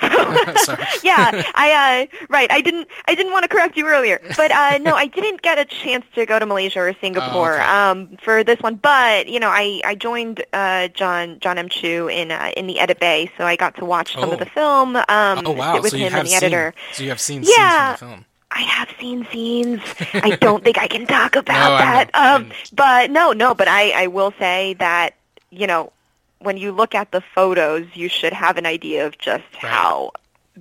Sorry. 0.58 0.84
yeah, 1.04 1.44
I 1.56 2.08
uh, 2.12 2.18
right. 2.28 2.52
I 2.52 2.60
didn't. 2.60 2.90
I 3.08 3.16
didn't 3.16 3.32
want 3.32 3.44
to 3.44 3.48
correct 3.48 3.78
you 3.78 3.88
earlier, 3.88 4.20
but 4.36 4.52
uh, 4.52 4.78
no, 4.80 4.94
I 4.94 5.06
didn't 5.08 5.42
get 5.42 5.58
a 5.58 5.64
chance 5.64 6.04
to 6.16 6.26
go 6.26 6.38
to 6.38 6.46
Malaysia 6.46 6.82
or 6.82 6.94
Singapore 7.00 7.54
okay. 7.54 7.64
um, 7.64 8.18
for 8.22 8.44
this 8.44 8.60
one. 8.60 8.76
But 8.76 9.30
you 9.30 9.40
know, 9.40 9.48
I 9.48 9.80
I 9.86 9.96
joined 9.96 10.44
uh, 10.52 10.90
John 10.90 11.40
John 11.40 11.58
M. 11.58 11.70
Chu 11.70 12.10
in 12.10 12.32
uh, 12.32 12.52
in 12.58 12.68
the 12.68 12.82
edit 12.82 13.00
bay, 13.00 13.32
so 13.38 13.46
I 13.46 13.56
got 13.56 13.78
to 13.78 13.86
watch 13.86 14.16
some 14.16 14.26
Oh. 14.30 14.34
of 14.34 14.40
the 14.40 14.48
film. 14.48 14.98
Um, 14.98 15.44
Oh 15.46 15.52
wow! 15.52 15.80
with 15.80 15.92
So 15.92 15.96
you 15.98 16.08
him 16.08 16.12
have 16.12 16.20
and 16.26 16.28
the 16.30 16.34
editor. 16.36 16.74
seen 16.76 16.94
so 16.94 17.04
you 17.04 17.10
have 17.10 17.22
seen 17.22 17.44
Yeah. 17.46 17.96
scenes 17.96 18.00
from 18.00 18.10
the 18.10 18.16
film. 18.16 18.26
I 18.60 18.64
have 18.64 18.90
seen 19.00 19.26
scenes. 19.32 19.82
I 20.14 20.32
don't 20.32 20.64
think 20.64 20.78
I 20.78 20.88
can 20.88 21.06
talk 21.08 21.36
about 21.36 21.72
No, 21.72 21.78
that. 21.78 22.10
Um, 22.14 22.52
but 22.74 23.10
no, 23.12 23.32
no. 23.32 23.56
But 23.56 23.68
I, 23.68 24.04
I 24.04 24.08
will 24.08 24.34
say 24.40 24.76
that 24.80 25.16
you 25.52 25.68
know, 25.68 25.92
when 26.40 26.58
you 26.58 26.72
look 26.72 26.94
at 26.96 27.12
the 27.12 27.22
photos, 27.36 27.88
you 27.96 28.10
should 28.10 28.34
have 28.34 28.58
an 28.58 28.66
idea 28.66 29.08
of 29.08 29.18
just 29.18 29.44
Right. 29.64 29.72
how 29.72 30.12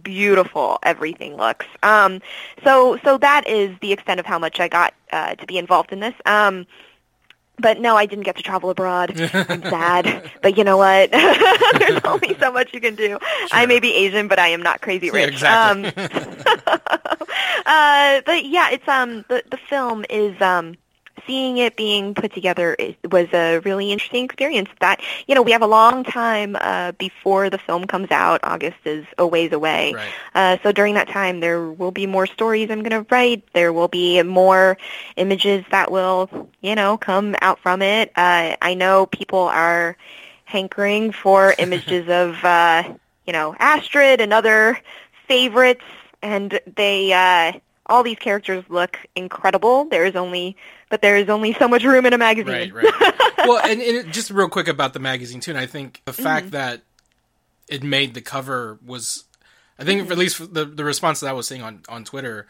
beautiful 0.03 0.79
everything 0.83 1.37
looks. 1.37 1.67
Um, 1.83 2.21
so, 2.65 2.99
so 3.05 3.19
that 3.19 3.47
is 3.49 3.77
the 3.81 3.93
extent 3.93 4.21
of 4.21 4.27
how 4.27 4.39
much 4.39 4.61
I 4.61 4.69
got 4.69 4.95
uh, 5.13 5.35
to 5.35 5.47
be 5.47 5.59
involved 5.59 5.93
in 5.93 6.01
this. 6.01 6.15
Um, 6.25 6.67
but 7.61 7.81
no, 7.81 7.97
I 7.97 8.07
didn't 8.07 8.25
get 8.25 8.37
to 8.37 8.43
travel 8.43 8.71
abroad. 8.71 9.19
I'm 9.33 9.63
sad. 9.63 10.31
But 10.43 10.57
you 10.57 10.65
know 10.65 10.77
what? 10.77 11.11
There's 11.79 12.01
only 12.05 12.37
so 12.39 12.53
much 12.53 12.73
you 12.73 12.81
can 12.81 12.95
do. 12.95 13.19
I 13.53 13.67
may 13.67 13.81
be 13.81 13.93
Asian, 13.95 14.29
but 14.29 14.39
I 14.39 14.49
am 14.49 14.63
not 14.63 14.81
crazy 14.81 15.07
Yeah, 15.07 15.13
rich. 15.13 15.29
exactly. 15.35 15.89
Um, 15.89 15.93
uh, 17.67 18.21
but 18.25 18.45
yeah, 18.45 18.71
it's 18.71 18.87
um 18.89 19.25
the 19.29 19.43
the 19.51 19.57
film 19.69 20.05
is 20.11 20.41
um 20.41 20.77
seeing 21.27 21.59
it 21.59 21.77
being 21.77 22.15
put 22.15 22.33
together 22.33 22.77
was 23.11 23.29
a 23.33 23.59
really 23.61 23.93
interesting 23.93 24.25
experience. 24.25 24.69
That 24.81 25.01
you 25.27 25.35
know 25.35 25.43
we 25.43 25.53
have 25.53 25.63
a 25.63 25.67
long 25.67 26.05
time 26.05 26.57
uh, 26.61 26.93
before 26.93 27.51
the 27.51 27.59
film 27.59 27.87
comes 27.87 28.11
out. 28.11 28.41
August 28.43 28.79
is 28.85 29.07
a 29.17 29.27
ways 29.27 29.53
away. 29.53 29.95
Right. 29.95 30.13
Uh, 30.35 30.57
so 30.63 30.73
during 30.73 30.95
that 30.95 31.09
time, 31.09 31.41
there 31.41 31.71
will 31.71 31.91
be 31.91 32.07
more 32.07 32.27
stories 32.27 32.71
I'm 32.71 32.83
going 32.83 33.05
to 33.05 33.07
write. 33.11 33.45
There 33.53 33.73
will 33.73 33.89
be 33.89 34.23
more 34.23 34.77
images 35.17 35.65
that 35.71 35.91
will, 35.91 36.49
you 36.61 36.75
know, 36.75 36.97
come 36.97 37.37
out 37.41 37.59
from 37.61 37.83
it. 37.83 38.11
Uh, 38.17 38.57
I 38.61 38.75
know 38.75 39.07
people 39.07 39.41
are 39.41 39.97
hankering 40.45 41.13
for 41.13 41.55
images 41.59 42.09
of, 42.09 42.43
uh, 42.45 42.83
you 43.27 43.33
know, 43.33 43.55
Astrid 43.59 44.21
and 44.21 44.33
other 44.33 44.79
favorites, 45.27 45.85
and 46.23 46.59
they, 46.77 47.13
uh, 47.13 47.59
all 47.89 48.03
these 48.03 48.19
characters 48.19 48.65
look 48.69 48.99
incredible. 49.17 49.85
There 49.87 50.05
is 50.05 50.15
only, 50.17 50.57
but 50.91 51.01
there 51.03 51.17
is 51.17 51.29
only 51.29 51.55
so 51.55 51.69
much 51.69 51.85
room 51.85 52.05
in 52.07 52.13
a 52.13 52.19
magazine. 52.19 52.73
Right, 52.73 52.93
right. 52.93 53.15
well, 53.39 53.59
and, 53.65 53.81
and 53.81 54.13
just 54.13 54.31
real 54.31 54.49
quick 54.49 54.69
about 54.69 54.93
the 54.93 54.99
magazine 55.01 55.41
too, 55.41 55.53
and 55.53 55.59
I 55.59 55.67
think 55.67 56.03
the 56.05 56.13
fact 56.13 56.47
Mm-hmm. 56.47 56.53
that 56.57 56.83
it 57.69 57.83
made 57.83 58.15
the 58.15 58.21
cover 58.21 58.79
was, 58.85 59.25
I 59.79 59.85
think 59.85 60.11
at 60.11 60.19
least 60.19 60.53
the 60.55 60.65
the 60.65 60.85
response 60.85 61.21
that 61.21 61.29
I 61.29 61.33
was 61.33 61.47
seeing 61.47 61.63
on 61.63 61.83
on 61.89 62.05
Twitter, 62.05 62.47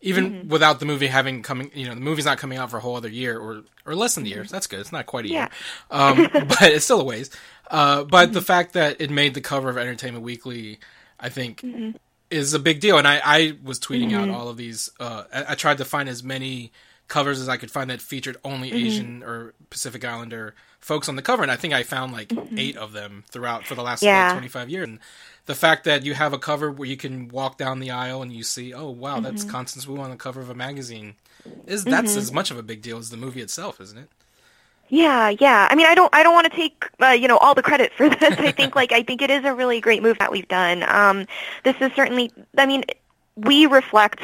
even 0.00 0.30
Mm-hmm. 0.32 0.48
without 0.48 0.80
the 0.80 0.86
movie 0.86 1.06
having 1.06 1.42
coming, 1.42 1.70
you 1.74 1.86
know, 1.86 1.94
the 1.94 2.00
movie's 2.00 2.24
not 2.24 2.38
coming 2.38 2.58
out 2.58 2.70
for 2.70 2.78
a 2.78 2.80
whole 2.80 2.96
other 2.96 3.08
year 3.08 3.38
or 3.38 3.62
or 3.86 3.94
less 3.94 4.14
than 4.14 4.24
a 4.26 4.28
year. 4.28 4.44
That's 4.44 4.66
good. 4.66 4.80
It's 4.80 4.92
not 4.92 5.06
quite 5.06 5.24
a 5.26 5.28
year, 5.28 5.48
um, 5.90 6.28
but 6.32 6.62
it's 6.62 6.84
still 6.84 7.00
a 7.00 7.04
ways. 7.04 7.30
Uh, 7.70 8.04
but 8.04 8.26
Mm-hmm. 8.26 8.34
the 8.34 8.42
fact 8.42 8.72
that 8.74 9.00
it 9.00 9.10
made 9.10 9.34
the 9.34 9.40
cover 9.40 9.68
of 9.70 9.78
Entertainment 9.78 10.24
Weekly, 10.24 10.78
I 11.20 11.28
think. 11.30 11.64
Mm-hmm. 12.32 12.40
Is 12.40 12.54
a 12.54 12.58
big 12.58 12.80
deal, 12.80 12.98
and 12.98 13.06
I, 13.06 13.20
I 13.24 13.56
was 13.62 13.78
tweeting 13.78 14.12
out 14.14 14.28
all 14.28 14.48
of 14.48 14.56
these. 14.56 14.90
Uh, 14.98 15.24
I, 15.32 15.52
I 15.52 15.54
tried 15.54 15.78
to 15.78 15.84
find 15.84 16.08
as 16.08 16.22
many 16.22 16.72
covers 17.08 17.40
as 17.40 17.48
I 17.48 17.56
could 17.58 17.70
find 17.70 17.90
that 17.90 18.00
featured 18.00 18.36
only 18.44 18.70
Mm-hmm. 18.70 18.86
Asian 18.86 19.22
or 19.22 19.54
Pacific 19.70 20.04
Islander 20.04 20.54
folks 20.80 21.08
on 21.08 21.16
the 21.16 21.22
cover, 21.22 21.42
and 21.42 21.52
I 21.52 21.56
think 21.56 21.74
I 21.74 21.82
found 21.82 22.12
like 22.12 22.32
eight 22.56 22.76
of 22.76 22.92
them 22.92 23.24
throughout 23.30 23.66
for 23.66 23.74
the 23.74 23.82
last 23.82 24.00
Mm-hmm. 24.02 24.06
Yeah. 24.08 24.24
like, 24.28 24.32
25 24.34 24.70
years. 24.70 24.88
And 24.88 24.98
the 25.46 25.54
fact 25.54 25.84
that 25.84 26.04
you 26.04 26.14
have 26.14 26.32
a 26.32 26.38
cover 26.38 26.70
where 26.70 26.88
you 26.88 26.96
can 26.96 27.28
walk 27.28 27.58
down 27.58 27.80
the 27.80 27.90
aisle 27.90 28.22
and 28.22 28.32
you 28.32 28.42
see, 28.42 28.72
oh 28.72 28.90
wow, 28.90 29.16
Mm-hmm. 29.16 29.24
that's 29.24 29.44
Constance 29.44 29.86
Wu 29.86 29.98
on 30.00 30.10
the 30.10 30.16
cover 30.16 30.40
of 30.40 30.48
a 30.50 30.54
magazine, 30.54 31.14
is 31.66 31.84
that's 31.84 32.16
as 32.16 32.32
much 32.32 32.50
of 32.50 32.56
a 32.58 32.62
big 32.62 32.80
deal 32.82 32.98
as 32.98 33.10
the 33.10 33.16
movie 33.16 33.42
itself, 33.42 33.80
isn't 33.80 33.98
it? 33.98 34.08
Yeah, 34.92 35.30
yeah. 35.40 35.68
I 35.70 35.74
mean, 35.74 35.86
I 35.86 35.94
don't, 35.94 36.14
I 36.14 36.22
don't 36.22 36.34
want 36.34 36.50
to 36.52 36.54
take, 36.56 36.84
uh, 37.02 37.08
you 37.08 37.26
know, 37.26 37.38
all 37.38 37.54
the 37.54 37.62
credit 37.62 37.92
for 37.96 38.08
this. 38.10 38.38
I 38.38 38.52
think, 38.52 38.76
like, 38.76 38.92
I 38.92 39.02
think 39.02 39.22
it 39.22 39.30
is 39.30 39.42
a 39.44 39.54
really 39.54 39.80
great 39.80 40.02
move 40.02 40.18
that 40.18 40.30
we've 40.30 40.48
done. 40.48 40.82
Um, 40.82 41.26
this 41.64 41.74
is 41.80 41.90
certainly, 41.96 42.30
I 42.58 42.66
mean, 42.66 42.84
we 43.34 43.64
reflect 43.64 44.20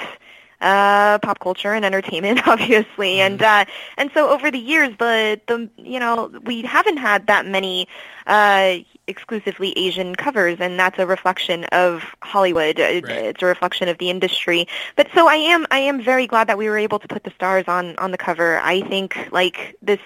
uh, 0.61 1.19
pop 1.21 1.39
culture 1.41 1.73
and 1.73 1.87
entertainment, 1.87 2.47
obviously, 2.47 3.21
and 3.21 3.41
uh, 3.43 3.65
and 3.97 4.11
so 4.13 4.29
over 4.29 4.51
the 4.51 4.59
years, 4.59 4.91
the 4.99 5.41
the 5.47 5.71
you 5.79 5.99
know, 6.01 6.31
we 6.45 6.63
haven't 6.63 6.99
had 6.99 7.29
that 7.29 7.47
many 7.47 7.89
uh, 8.27 8.75
exclusively 9.09 9.73
Asian 9.77 10.15
covers, 10.15 10.59
and 10.61 10.79
that's 10.79 10.99
a 10.99 11.07
reflection 11.07 11.65
of 11.65 12.05
Hollywood. 12.23 12.79
Right. 12.79 13.05
It's 13.05 13.43
a 13.43 13.47
reflection 13.47 13.89
of 13.89 13.99
the 13.99 14.11
industry. 14.11 14.69
But 14.97 15.09
so 15.15 15.29
I 15.29 15.37
am, 15.37 15.67
I 15.71 15.79
am 15.79 16.03
very 16.03 16.27
glad 16.27 16.49
that 16.49 16.59
we 16.59 16.69
were 16.69 16.79
able 16.79 16.99
to 16.99 17.09
put 17.09 17.25
the 17.25 17.31
stars 17.31 17.65
on 17.69 17.97
on 17.97 18.11
the 18.11 18.19
cover. 18.19 18.61
I 18.61 18.83
think 18.83 19.29
like 19.33 19.77
this, 19.83 20.01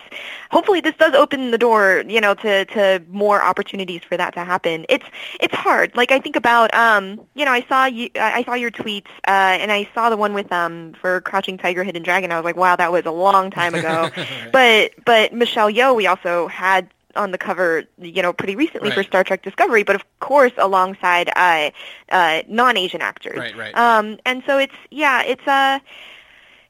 hopefully 0.50 0.80
this 0.80 0.94
does 0.96 1.14
open 1.14 1.50
the 1.50 1.58
door, 1.58 2.04
you 2.06 2.20
know, 2.20 2.34
to 2.34 2.64
to 2.66 3.02
more 3.10 3.42
opportunities 3.42 4.02
for 4.08 4.16
that 4.16 4.34
to 4.34 4.44
happen. 4.44 4.86
It's 4.88 5.06
it's 5.40 5.54
hard. 5.54 5.96
Like 5.96 6.12
I 6.12 6.18
think 6.18 6.36
about, 6.36 6.72
um, 6.74 7.20
you 7.34 7.44
know, 7.44 7.52
I 7.52 7.62
saw 7.62 7.86
you, 7.86 8.10
I 8.16 8.44
saw 8.44 8.54
your 8.54 8.70
tweets, 8.70 9.08
uh, 9.26 9.60
and 9.60 9.72
I 9.72 9.88
saw 9.94 10.10
the 10.10 10.16
one 10.16 10.34
with 10.34 10.50
um 10.52 10.94
for 10.94 11.20
Crouching 11.20 11.58
Tiger, 11.58 11.84
Hidden 11.84 12.02
Dragon. 12.02 12.32
I 12.32 12.36
was 12.36 12.44
like, 12.44 12.56
wow, 12.56 12.76
that 12.76 12.92
was 12.92 13.04
a 13.04 13.10
long 13.10 13.50
time 13.50 13.74
ago. 13.74 14.10
But 14.52 14.92
but 15.04 15.32
Michelle 15.32 15.70
Yeoh, 15.70 15.94
we 15.96 16.06
also 16.06 16.46
had 16.48 16.88
on 17.16 17.30
the 17.30 17.38
cover, 17.38 17.84
you 17.98 18.22
know, 18.22 18.32
pretty 18.32 18.56
recently 18.56 18.90
for 18.90 19.02
Star 19.02 19.24
Trek 19.24 19.42
Discovery, 19.42 19.82
but 19.82 19.96
of 19.96 20.04
course 20.20 20.52
alongside 20.58 21.30
uh, 21.36 21.70
uh, 22.10 22.42
non-Asian 22.48 23.00
actors. 23.02 23.38
Right, 23.38 23.56
right. 23.56 23.76
Um, 23.76 24.18
and 24.24 24.42
so 24.46 24.58
it's 24.58 24.74
yeah, 24.90 25.22
it's 25.22 25.46
a 25.46 25.80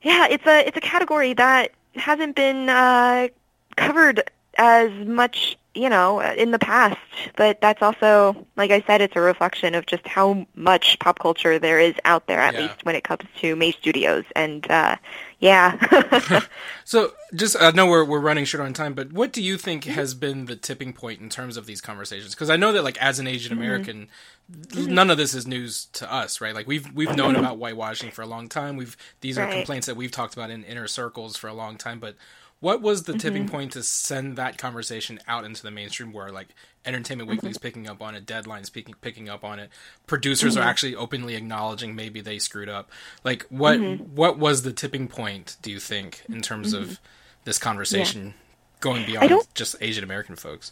yeah, 0.03 0.27
it's 0.29 0.47
a 0.47 0.67
it's 0.67 0.77
a 0.77 0.81
category 0.81 1.35
that 1.35 1.73
hasn't 1.95 2.37
been 2.37 2.69
uh, 2.69 3.29
covered 3.77 4.31
as 4.59 4.91
much, 5.07 5.57
you 5.75 5.89
know, 5.89 6.21
in 6.21 6.51
the 6.51 6.59
past. 6.59 6.99
But 7.37 7.61
that's 7.61 7.83
also, 7.83 8.47
like 8.57 8.71
I 8.71 8.83
said, 8.87 9.01
it's 9.01 9.17
a 9.17 9.21
reflection 9.21 9.75
of 9.75 9.87
just 9.87 10.07
how 10.07 10.47
much 10.55 10.99
pop 10.99 11.19
culture 11.19 11.59
there 11.59 11.81
is 11.81 11.95
out 12.05 12.27
there, 12.27 12.41
at 12.41 12.55
Yeah. 12.55 12.61
least 12.63 12.85
when 12.85 12.95
it 12.95 13.05
comes 13.05 13.23
to 13.41 13.57
May 13.57 13.73
Studios. 13.73 14.25
And 14.37 14.71
uh, 14.71 14.97
yeah. 15.41 16.41
So, 16.85 17.13
just 17.35 17.57
I 17.61 17.71
know 17.71 17.87
we're 17.87 18.05
we're 18.05 18.21
running 18.21 18.45
short 18.45 18.65
on 18.65 18.75
time, 18.75 18.93
but 18.95 19.13
what 19.13 19.33
do 19.33 19.43
you 19.43 19.57
think 19.57 19.85
mm-hmm. 19.85 19.95
has 19.95 20.15
been 20.15 20.47
the 20.47 20.57
tipping 20.57 20.93
point 20.93 21.21
in 21.21 21.29
terms 21.29 21.57
of 21.57 21.65
these 21.67 21.81
conversations? 21.81 22.35
Because 22.35 22.51
I 22.51 22.57
know 22.57 22.73
that, 22.73 22.83
like, 22.85 22.99
as 22.99 23.19
an 23.19 23.27
Asian 23.27 23.53
mm-hmm. 23.53 23.63
American, 23.63 24.09
mm-hmm. 24.53 24.93
none 24.93 25.09
of 25.09 25.17
this 25.17 25.33
is 25.33 25.47
news 25.47 25.87
to 25.95 26.13
us, 26.13 26.41
right? 26.41 26.55
Like, 26.55 26.67
we've 26.67 26.93
we've 26.93 27.15
known 27.17 27.37
about 27.37 27.57
whitewashing 27.59 28.11
for 28.11 28.23
a 28.23 28.27
long 28.27 28.49
time. 28.49 28.77
We've 28.77 28.97
these 29.21 29.39
are 29.39 29.45
Right. 29.47 29.55
complaints 29.55 29.87
that 29.87 29.97
we've 29.97 30.11
talked 30.11 30.35
about 30.35 30.51
in 30.51 30.65
inner 30.65 30.87
circles 30.89 31.37
for 31.37 31.49
a 31.49 31.55
long 31.55 31.77
time. 31.77 31.99
But 31.99 32.17
what 32.62 32.81
was 32.81 33.03
the 33.03 33.18
tipping 33.18 33.42
mm-hmm. 33.42 33.57
point 33.57 33.72
to 33.72 33.83
send 33.83 34.37
that 34.37 34.57
conversation 34.57 35.18
out 35.27 35.44
into 35.44 35.64
the 35.64 35.70
mainstream 35.72 36.12
where 36.12 36.31
like 36.31 36.46
Entertainment 36.87 37.29
Weekly 37.29 37.51
is 37.51 37.57
mm-hmm. 37.57 37.62
picking 37.62 37.88
up 37.88 38.01
on 38.01 38.14
it, 38.14 38.25
Deadline's 38.25 38.70
picking 38.70 38.94
picking 39.01 39.29
up 39.29 39.42
on 39.42 39.59
it, 39.59 39.68
producers 40.07 40.55
mm-hmm. 40.55 40.62
are 40.62 40.68
actually 40.68 40.94
openly 40.94 41.35
acknowledging 41.35 41.96
maybe 41.96 42.20
they 42.20 42.38
screwed 42.38 42.68
up. 42.68 42.88
Like 43.25 43.46
what 43.48 43.81
mm-hmm. 43.81 44.14
what 44.14 44.38
was 44.38 44.62
the 44.62 44.72
tipping 44.72 45.09
point? 45.09 45.57
Do 45.61 45.72
you 45.72 45.81
think 45.81 46.22
in 46.29 46.40
terms 46.40 46.72
of 46.72 46.85
mm-hmm. 46.85 46.94
this 47.42 47.59
conversation 47.59 48.27
yeah. 48.27 48.33
going 48.79 49.05
beyond 49.07 49.42
just 49.55 49.75
Asian 49.81 50.05
American 50.05 50.37
folks? 50.37 50.70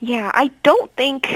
Yeah, 0.00 0.32
I 0.34 0.50
don't 0.64 0.90
think 0.96 1.28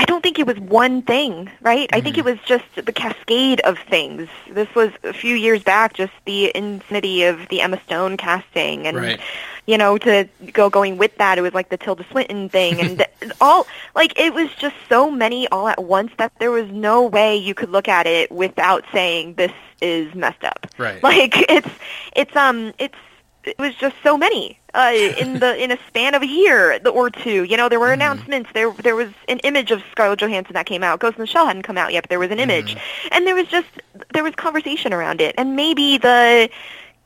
I 0.00 0.04
don't 0.04 0.22
think 0.22 0.38
it 0.38 0.46
was 0.46 0.58
one 0.58 1.02
thing, 1.02 1.50
right? 1.60 1.86
Mm-hmm. 1.86 1.94
I 1.94 2.00
think 2.00 2.16
it 2.16 2.24
mm-hmm. 2.24 2.30
was 2.30 2.38
just 2.46 2.64
the 2.74 2.90
cascade 2.90 3.60
of 3.60 3.78
things. 3.78 4.30
This 4.50 4.74
was 4.74 4.90
a 5.04 5.12
few 5.12 5.36
years 5.36 5.62
back, 5.62 5.92
just 5.92 6.14
the 6.24 6.50
insanity 6.56 7.24
of 7.24 7.46
the 7.48 7.60
Emma 7.60 7.78
Stone 7.82 8.16
casting, 8.16 8.86
and 8.86 8.96
right. 8.96 9.20
you 9.66 9.76
know, 9.76 9.98
to 9.98 10.26
go 10.54 10.70
going 10.70 10.96
with 10.96 11.14
that, 11.18 11.36
it 11.36 11.42
was 11.42 11.52
like 11.52 11.68
the 11.68 11.76
Tilda 11.76 12.06
Swinton 12.10 12.48
thing, 12.48 12.80
and 12.80 13.04
all 13.42 13.66
like 13.94 14.18
it 14.18 14.32
was 14.32 14.48
just 14.54 14.74
so 14.88 15.10
many 15.10 15.46
all 15.48 15.68
at 15.68 15.84
once 15.84 16.12
that 16.16 16.32
there 16.38 16.50
was 16.50 16.70
no 16.70 17.06
way 17.06 17.36
you 17.36 17.52
could 17.52 17.68
look 17.68 17.86
at 17.86 18.06
it 18.06 18.32
without 18.32 18.86
saying 18.92 19.34
this 19.34 19.52
is 19.82 20.14
messed 20.14 20.44
up. 20.44 20.66
Right. 20.78 21.02
Like 21.10 21.34
it's 21.50 21.68
it's 22.16 22.34
um 22.36 22.72
it's 22.78 22.96
it 23.44 23.58
was 23.58 23.74
just 23.74 23.96
so 24.02 24.16
many 24.18 24.58
uh, 24.74 24.92
in 25.18 25.34
the 25.40 25.62
in 25.62 25.70
a 25.70 25.78
span 25.88 26.14
of 26.14 26.22
a 26.22 26.26
year 26.26 26.80
or 26.86 27.10
two. 27.10 27.44
You 27.44 27.56
know, 27.56 27.68
there 27.68 27.80
were 27.80 27.86
mm-hmm. 27.86 27.94
announcements. 27.94 28.50
There 28.54 28.70
there 28.72 28.96
was 28.96 29.10
an 29.28 29.38
image 29.40 29.70
of 29.70 29.82
Scarlett 29.90 30.20
Johansson 30.20 30.54
that 30.54 30.66
came 30.66 30.82
out. 30.82 31.00
Ghost 31.00 31.16
in 31.16 31.22
the 31.22 31.26
Shell 31.26 31.46
hadn't 31.46 31.62
come 31.62 31.78
out 31.78 31.92
yet, 31.92 32.04
but 32.04 32.10
there 32.10 32.18
was 32.18 32.30
an 32.30 32.38
mm-hmm. 32.38 32.50
image, 32.50 32.76
and 33.10 33.26
there 33.26 33.34
was 33.34 33.46
just 33.48 33.68
there 34.12 34.22
was 34.22 34.34
conversation 34.34 34.92
around 34.92 35.20
it. 35.20 35.34
And 35.38 35.56
maybe 35.56 35.98
the 35.98 36.50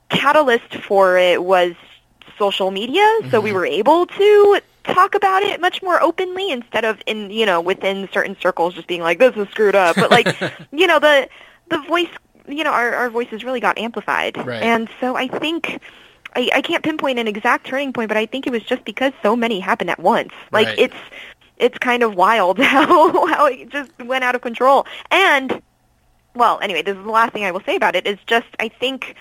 catalyst 0.09 0.75
for 0.75 1.17
it 1.17 1.43
was 1.43 1.73
social 2.37 2.71
media, 2.71 3.01
mm-hmm. 3.01 3.29
so 3.29 3.41
we 3.41 3.49
mm-hmm. 3.49 3.57
were 3.57 3.65
able 3.65 4.05
to 4.05 4.61
talk 4.83 5.15
about 5.15 5.41
it 5.41 5.59
much 5.59 5.81
more 5.81 5.99
openly 6.01 6.51
instead 6.51 6.85
of 6.85 6.99
in 7.07 7.31
you 7.31 7.45
know 7.45 7.59
within 7.59 8.07
certain 8.13 8.37
circles 8.39 8.75
just 8.75 8.87
being 8.87 9.01
like 9.01 9.19
this 9.19 9.35
is 9.35 9.47
screwed 9.49 9.75
up. 9.75 9.95
But 9.95 10.11
like 10.11 10.27
you 10.71 10.87
know 10.87 10.99
the 10.99 11.29
the 11.69 11.79
voice 11.79 12.09
you 12.47 12.63
know 12.63 12.71
our 12.71 12.93
our 12.93 13.09
voices 13.09 13.43
really 13.43 13.59
got 13.59 13.77
amplified, 13.77 14.37
right. 14.37 14.61
and 14.61 14.89
so 14.99 15.15
I 15.15 15.27
think 15.27 15.81
I, 16.35 16.49
I 16.55 16.61
can't 16.61 16.83
pinpoint 16.83 17.19
an 17.19 17.27
exact 17.27 17.67
turning 17.67 17.93
point, 17.93 18.09
but 18.09 18.17
I 18.17 18.25
think 18.25 18.45
it 18.45 18.51
was 18.51 18.63
just 18.63 18.83
because 18.85 19.13
so 19.23 19.35
many 19.35 19.59
happened 19.59 19.89
at 19.89 19.99
once. 19.99 20.31
Like 20.51 20.67
right. 20.67 20.79
it's 20.79 20.95
it's 21.57 21.77
kind 21.77 22.03
of 22.03 22.15
wild 22.15 22.59
how 22.59 23.25
how 23.27 23.45
it 23.47 23.69
just 23.69 23.91
went 23.99 24.23
out 24.23 24.35
of 24.35 24.41
control. 24.41 24.85
And 25.11 25.61
well, 26.35 26.59
anyway, 26.61 26.81
this 26.81 26.97
is 26.97 27.03
the 27.03 27.11
last 27.11 27.33
thing 27.33 27.45
I 27.45 27.51
will 27.51 27.63
say 27.65 27.75
about 27.75 27.95
it 27.95 28.05
is 28.05 28.17
just 28.27 28.47
I 28.59 28.67
think 28.67 29.15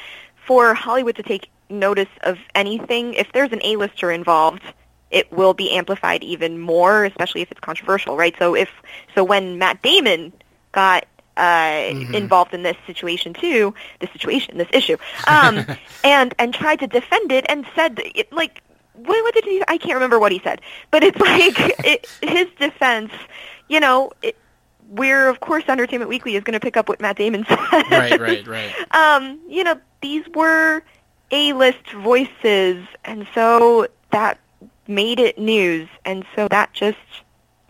for 0.46 0.74
Hollywood 0.74 1.16
to 1.16 1.22
take 1.22 1.48
notice 1.70 2.08
of 2.22 2.38
anything, 2.54 3.14
if 3.14 3.32
there's 3.32 3.52
an 3.52 3.60
A-lister 3.62 4.10
involved, 4.10 4.62
it 5.10 5.30
will 5.32 5.54
be 5.54 5.70
amplified 5.70 6.22
even 6.22 6.58
more, 6.58 7.04
especially 7.04 7.40
if 7.40 7.50
it's 7.50 7.60
controversial, 7.60 8.16
right? 8.16 8.34
So 8.38 8.54
if 8.54 8.70
so 9.14 9.22
when 9.22 9.58
Matt 9.58 9.80
Damon 9.82 10.32
got 10.72 11.06
uh, 11.36 11.42
mm-hmm. 11.42 12.14
involved 12.14 12.54
in 12.54 12.62
this 12.62 12.76
situation 12.86 13.34
too, 13.34 13.74
this 14.00 14.10
situation, 14.10 14.58
this 14.58 14.68
issue, 14.72 14.96
um, 15.26 15.66
and 16.04 16.34
and 16.38 16.54
tried 16.54 16.80
to 16.80 16.86
defend 16.86 17.32
it 17.32 17.44
and 17.48 17.66
said 17.74 18.00
it, 18.14 18.32
like 18.32 18.62
what, 18.94 19.22
what 19.24 19.34
did 19.34 19.44
he? 19.44 19.62
I 19.68 19.78
can't 19.78 19.94
remember 19.94 20.18
what 20.18 20.32
he 20.32 20.40
said, 20.42 20.60
but 20.90 21.02
it's 21.02 21.18
like 21.20 21.54
it, 21.84 22.06
his 22.22 22.48
defense. 22.58 23.12
You 23.68 23.80
know, 23.80 24.12
it, 24.22 24.36
we're 24.90 25.28
of 25.28 25.40
course 25.40 25.64
Entertainment 25.68 26.08
Weekly 26.08 26.36
is 26.36 26.44
going 26.44 26.54
to 26.54 26.60
pick 26.60 26.76
up 26.76 26.88
what 26.88 27.00
Matt 27.00 27.16
Damon 27.16 27.44
said. 27.48 27.58
Right, 27.90 28.20
right, 28.20 28.46
right. 28.46 28.94
um, 28.94 29.40
you 29.48 29.64
know, 29.64 29.78
these 30.00 30.24
were 30.34 30.82
A-list 31.30 31.90
voices, 31.92 32.86
and 33.04 33.26
so 33.34 33.88
that 34.10 34.38
made 34.86 35.18
it 35.18 35.38
news, 35.38 35.88
and 36.04 36.24
so 36.36 36.48
that 36.48 36.72
just 36.72 36.98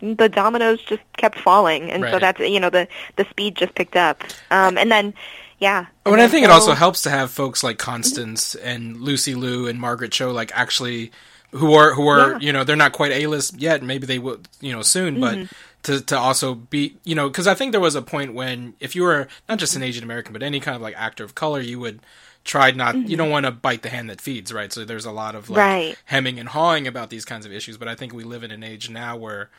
the 0.05 0.29
dominoes 0.29 0.83
just 0.83 1.03
kept 1.17 1.39
falling, 1.39 1.91
and 1.91 2.03
right. 2.03 2.13
so 2.13 2.19
that's 2.19 2.41
you 2.41 2.61
know 2.61 2.71
the 2.71 2.87
the 3.17 3.25
speed 3.31 3.57
just 3.57 3.75
picked 3.75 3.97
up, 3.97 4.23
um, 4.51 4.77
and 4.77 4.91
then 4.91 5.15
yeah. 5.59 5.87
Oh, 6.05 6.13
and, 6.13 6.21
and 6.21 6.23
I 6.23 6.29
think 6.29 6.45
so, 6.45 6.51
it 6.51 6.55
also 6.55 6.73
helps 6.75 7.03
to 7.03 7.11
have 7.11 7.31
folks 7.31 7.65
like 7.65 7.79
Constance 7.79 8.55
and 8.55 9.01
Lucy 9.01 9.35
Liu 9.35 9.67
and 9.67 9.81
Margaret 9.81 10.13
Cho 10.13 10.31
like 10.31 10.53
actually 10.55 11.11
who 11.53 11.75
are 11.75 11.95
who 11.95 12.07
are 12.09 12.33
yeah. 12.33 12.39
you 12.41 12.53
know 12.53 12.65
they're 12.65 12.77
not 12.77 12.93
quite 12.93 13.13
A 13.13 13.27
list 13.27 13.59
yet. 13.59 13.83
Maybe 13.83 14.07
they 14.07 14.19
will 14.19 14.39
you 14.61 14.73
know 14.73 14.83
soon, 14.83 15.21
but. 15.21 15.35
Mm-hmm. 15.37 15.55
To, 15.85 16.01
to 16.01 16.19
also 16.19 16.55
be 16.55 16.97
you 17.05 17.15
know 17.15 17.29
because 17.29 17.47
I 17.47 17.53
think 17.53 17.73
there 17.73 17.79
was 17.79 17.95
a 17.95 18.01
point 18.01 18.33
when 18.33 18.73
if 18.81 18.97
you 18.97 19.03
were 19.03 19.29
not 19.51 19.59
just 19.59 19.77
an 19.77 19.83
Asian 19.83 20.03
American 20.03 20.33
but 20.33 20.43
any 20.43 20.59
kind 20.59 20.75
of 20.75 20.81
like 20.81 20.95
actor 20.97 21.25
of 21.25 21.35
color 21.35 21.61
you 21.61 21.79
would 21.79 22.01
try 22.43 22.71
not 22.71 22.95
mm-hmm. 22.95 23.07
you 23.07 23.19
don't 23.19 23.29
want 23.29 23.45
to 23.45 23.53
bite 23.53 23.83
the 23.83 23.91
hand 23.91 24.09
that 24.09 24.19
feeds 24.19 24.51
right 24.51 24.73
so 24.73 24.87
there's 24.87 25.05
a 25.05 25.13
lot 25.13 25.35
of 25.35 25.51
like 25.51 25.59
right. 25.59 25.97
hemming 26.07 26.41
and 26.41 26.49
hawing 26.49 26.87
about 26.87 27.11
these 27.11 27.27
kinds 27.27 27.45
of 27.45 27.53
issues 27.53 27.77
but 27.77 27.87
I 27.87 27.95
think 27.95 28.15
we 28.15 28.25
live 28.25 28.43
in 28.43 28.51
an 28.51 28.63
age 28.65 28.89
now 28.89 29.15
where 29.19 29.51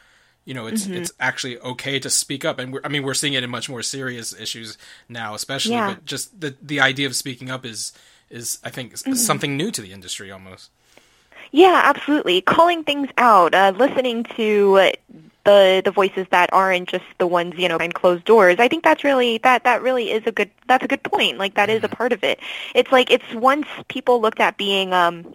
you 0.45 0.53
know 0.53 0.67
it's 0.67 0.85
mm-hmm. 0.85 0.93
it's 0.93 1.11
actually 1.19 1.59
okay 1.59 1.99
to 1.99 2.09
speak 2.09 2.45
up 2.45 2.59
and 2.59 2.71
we're, 2.71 2.81
i 2.83 2.87
mean 2.87 3.03
we're 3.03 3.13
seeing 3.13 3.33
it 3.33 3.43
in 3.43 3.49
much 3.49 3.69
more 3.69 3.81
serious 3.81 4.33
issues 4.39 4.77
now 5.09 5.33
especially 5.33 5.73
yeah. 5.73 5.93
but 5.93 6.05
just 6.05 6.39
the 6.39 6.55
the 6.61 6.79
idea 6.79 7.07
of 7.07 7.15
speaking 7.15 7.49
up 7.49 7.65
is 7.65 7.91
is 8.29 8.59
i 8.63 8.69
think 8.69 8.93
mm-hmm. 8.93 9.13
something 9.13 9.57
new 9.57 9.71
to 9.71 9.81
the 9.81 9.91
industry 9.91 10.31
almost 10.31 10.69
yeah 11.51 11.81
absolutely 11.83 12.41
calling 12.41 12.83
things 12.83 13.09
out 13.17 13.53
uh, 13.53 13.73
listening 13.75 14.23
to 14.35 14.91
the 15.45 15.81
the 15.83 15.91
voices 15.91 16.27
that 16.31 16.49
aren't 16.51 16.89
just 16.89 17.05
the 17.19 17.27
ones 17.27 17.53
you 17.57 17.67
know 17.69 17.77
behind 17.77 17.93
closed 17.93 18.25
doors 18.25 18.57
i 18.59 18.67
think 18.67 18.83
that's 18.83 19.03
really 19.03 19.37
that 19.39 19.63
that 19.63 19.81
really 19.81 20.11
is 20.11 20.23
a 20.25 20.31
good 20.31 20.49
that's 20.67 20.83
a 20.83 20.87
good 20.87 21.03
point 21.03 21.37
like 21.37 21.55
that 21.55 21.69
mm-hmm. 21.69 21.83
a 21.83 21.87
mm-hmm. 21.87 21.95
part 21.95 22.11
of 22.11 22.23
it 22.23 22.39
it's 22.73 22.91
like 22.91 23.09
it's 23.09 23.33
once 23.33 23.67
people 23.87 24.21
looked 24.21 24.39
at 24.39 24.57
being 24.57 24.93
um 24.93 25.25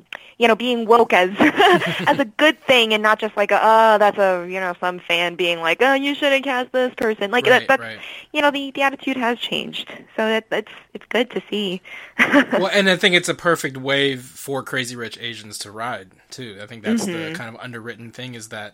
you 0.41 0.49
know, 0.49 0.57
being 0.57 0.87
woke 0.87 1.13
as 1.13 1.31
as 1.39 2.19
a 2.19 2.25
good 2.25 2.59
thing 2.61 2.95
and 2.95 3.03
not 3.03 3.19
just 3.19 3.37
like 3.37 3.51
a, 3.51 3.61
oh, 3.63 3.99
that's 3.99 4.17
a 4.17 4.49
you 4.49 4.59
know 4.59 4.75
some 4.81 4.99
fan 4.99 5.35
being 5.35 5.61
like, 5.61 5.83
oh, 5.83 5.93
you 5.93 6.15
shouldn't 6.15 6.45
cast 6.45 6.73
this 6.73 6.95
person. 6.95 7.31
Like 7.31 7.45
right, 7.45 7.61
that, 7.61 7.69
that's 7.69 7.83
right. 7.83 7.99
you 8.33 8.41
know 8.41 8.51
the 8.51 8.71
the 8.71 8.81
attitude 8.81 9.19
has 9.19 9.39
changed, 9.39 9.91
so 10.17 10.27
that 10.27 10.47
it's 10.51 10.73
it's 10.95 11.05
good 11.11 11.31
to 11.33 11.43
see. 11.51 11.83
well, 12.19 12.69
and 12.73 12.89
I 12.89 12.97
think 12.97 13.15
it's 13.15 13.29
a 13.29 13.35
perfect 13.35 13.77
wave 13.77 14.23
for 14.23 14.63
Crazy 14.63 14.97
Rich 14.97 15.19
Asians 15.21 15.59
to 15.59 15.71
ride 15.71 16.13
too. 16.31 16.59
I 16.63 16.67
think 16.67 16.85
that's 16.85 17.05
mm-hmm. 17.05 17.33
the 17.33 17.39
kind 17.39 17.55
of 17.55 17.61
underwritten 17.61 18.11
thing 18.11 18.35
is 18.35 18.49
that 18.49 18.73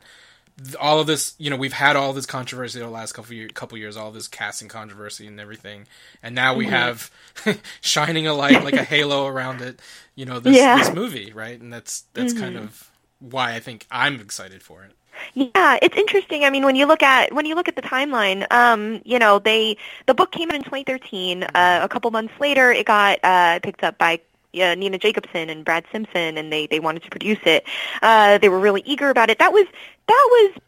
all 0.81 1.01
of 1.01 1.07
this, 1.07 1.35
you 1.39 1.51
know, 1.51 1.57
we've 1.57 1.73
had 1.73 1.97
all 1.97 2.13
this 2.13 2.27
controversy 2.27 2.79
the 2.79 2.89
last 2.89 3.13
couple 3.13 3.35
year, 3.35 3.49
couple 3.49 3.77
years, 3.77 3.97
all 3.97 4.11
this 4.11 4.27
casting 4.27 4.69
controversy 4.69 5.27
and 5.27 5.39
everything, 5.39 5.87
and 6.23 6.35
now 6.35 6.55
we 6.55 6.65
mm-hmm. 6.65 6.75
have 6.75 7.11
shining 7.81 8.27
a 8.27 8.33
light 8.33 8.65
like 8.65 8.75
a 8.75 8.85
halo 8.85 9.27
around 9.27 9.61
it. 9.61 9.81
You 10.15 10.25
know, 10.25 10.41
this 10.41 10.57
yeah. 10.57 10.79
this 10.79 10.93
movie, 10.93 11.33
right? 11.33 11.61
And 11.61 11.73
that's 11.73 12.05
that's 12.15 12.33
mm-hmm. 12.33 12.43
kind 12.43 12.57
of 12.57 12.91
why 13.19 13.55
I 13.55 13.61
think 13.61 13.87
I'm 13.91 14.21
excited 14.21 14.63
for 14.63 14.83
it. 14.85 14.93
Yeah, 15.35 15.79
it's 15.83 15.97
interesting. 15.97 16.45
I 16.45 16.51
mean, 16.51 16.65
when 16.65 16.77
you 16.77 16.87
look 16.87 17.03
at 17.03 17.33
when 17.33 17.47
you 17.47 17.55
look 17.55 17.69
at 17.69 17.77
the 17.77 17.83
timeline, 17.83 18.51
um, 18.51 19.01
you 19.05 19.19
know, 19.19 19.39
they 19.39 19.77
the 20.07 20.15
book 20.15 20.33
came 20.33 20.51
out 20.51 20.57
in 20.57 20.63
2013. 20.63 21.43
Uh, 21.43 21.81
a 21.83 21.89
couple 21.89 22.11
months 22.11 22.35
later, 22.41 22.73
it 22.73 22.87
got 22.87 23.19
uh, 23.23 23.59
picked 23.61 23.83
up 23.83 23.99
by 23.99 24.21
uh, 24.63 24.75
Nina 24.75 24.99
Jacobson 24.99 25.51
and 25.51 25.65
Brad 25.65 25.85
Simpson, 25.93 26.39
and 26.39 26.53
they 26.53 26.67
they 26.67 26.81
wanted 26.81 27.03
to 27.03 27.11
produce 27.11 27.39
it. 27.45 27.65
Uh, 28.03 28.39
they 28.39 28.49
were 28.49 28.61
really 28.61 28.83
eager 28.85 29.11
about 29.11 29.31
it. 29.31 29.39
That 29.39 29.53
was 29.53 29.67
that 30.07 30.29
was 30.31 30.63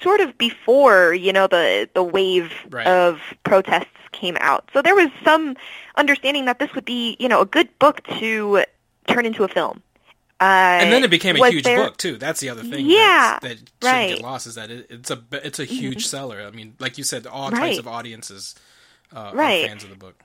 sort 0.00 0.20
of 0.20 0.36
before 0.38 1.14
you 1.14 1.32
know 1.32 1.46
the 1.46 1.88
the 1.94 2.02
wave 2.02 2.52
right. 2.70 2.86
of 2.86 3.20
protests 3.44 3.86
came 4.12 4.36
out. 4.40 4.68
So 4.72 4.82
there 4.82 4.94
was 4.94 5.10
some 5.24 5.56
understanding 5.96 6.44
that 6.46 6.58
this 6.58 6.74
would 6.74 6.84
be 6.84 7.16
you 7.18 7.28
know 7.28 7.40
a 7.40 7.46
good 7.46 7.68
book 7.78 8.02
to 8.18 8.64
turn 9.06 9.26
into 9.26 9.44
a 9.44 9.48
film. 9.48 9.82
Uh, 10.38 10.44
and 10.82 10.92
then 10.92 11.02
it 11.02 11.08
became 11.08 11.34
a 11.36 11.48
huge 11.48 11.64
there... 11.64 11.82
book 11.82 11.96
too. 11.96 12.18
That's 12.18 12.40
the 12.40 12.50
other 12.50 12.62
thing. 12.62 12.84
Yeah, 12.86 13.38
that 13.40 13.48
shouldn't 13.48 13.70
right. 13.82 14.16
get 14.16 14.22
lost 14.22 14.46
is 14.46 14.56
that 14.56 14.70
it, 14.70 14.86
it's 14.90 15.10
a 15.10 15.22
it's 15.32 15.58
a 15.58 15.64
huge 15.64 15.98
mm-hmm. 15.98 16.00
seller. 16.00 16.42
I 16.42 16.50
mean, 16.50 16.74
like 16.78 16.98
you 16.98 17.04
said, 17.04 17.26
all 17.26 17.50
right. 17.50 17.58
types 17.58 17.78
of 17.78 17.88
audiences 17.88 18.54
uh, 19.14 19.30
right. 19.32 19.64
are 19.64 19.68
fans 19.68 19.84
of 19.84 19.90
the 19.90 19.96
book. 19.96 20.22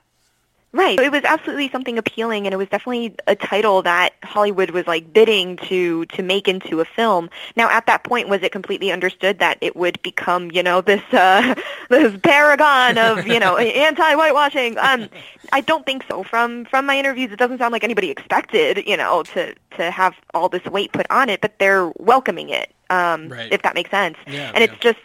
Right. 0.73 0.97
It 0.97 1.11
was 1.11 1.23
absolutely 1.25 1.69
something 1.69 1.97
appealing, 1.97 2.47
and 2.47 2.53
it 2.53 2.57
was 2.57 2.69
definitely 2.69 3.13
a 3.27 3.35
title 3.35 3.81
that 3.81 4.13
Hollywood 4.23 4.71
was 4.71 4.87
like 4.87 5.11
bidding 5.11 5.57
to 5.67 6.05
to 6.05 6.23
make 6.23 6.47
into 6.47 6.79
a 6.79 6.85
film. 6.85 7.29
Now, 7.57 7.69
at 7.69 7.87
that 7.87 8.05
point, 8.05 8.29
was 8.29 8.41
it 8.41 8.53
completely 8.53 8.89
understood 8.89 9.39
that 9.39 9.57
it 9.59 9.75
would 9.75 10.01
become, 10.01 10.49
you 10.51 10.63
know, 10.63 10.79
this 10.79 11.03
uh, 11.11 11.55
this 11.89 12.17
paragon 12.23 12.97
of 12.97 13.27
you 13.27 13.37
know 13.37 13.57
anti-whitewashing? 13.57 14.77
Um, 14.77 15.09
I 15.51 15.59
don't 15.59 15.85
think 15.85 16.05
so. 16.07 16.23
From 16.23 16.63
from 16.63 16.85
my 16.85 16.97
interviews, 16.97 17.33
it 17.33 17.37
doesn't 17.37 17.57
sound 17.57 17.73
like 17.73 17.83
anybody 17.83 18.09
expected, 18.09 18.87
you 18.87 18.95
know, 18.95 19.23
to 19.23 19.53
to 19.71 19.91
have 19.91 20.15
all 20.33 20.47
this 20.47 20.63
weight 20.63 20.93
put 20.93 21.05
on 21.09 21.27
it, 21.27 21.41
but 21.41 21.59
they're 21.59 21.91
welcoming 21.97 22.47
it, 22.47 22.73
um, 22.89 23.27
right. 23.27 23.51
if 23.51 23.61
that 23.63 23.75
makes 23.75 23.91
sense. 23.91 24.15
Yeah, 24.25 24.51
and 24.55 24.63
yeah. 24.63 24.71
it's 24.71 24.79
just 24.79 24.99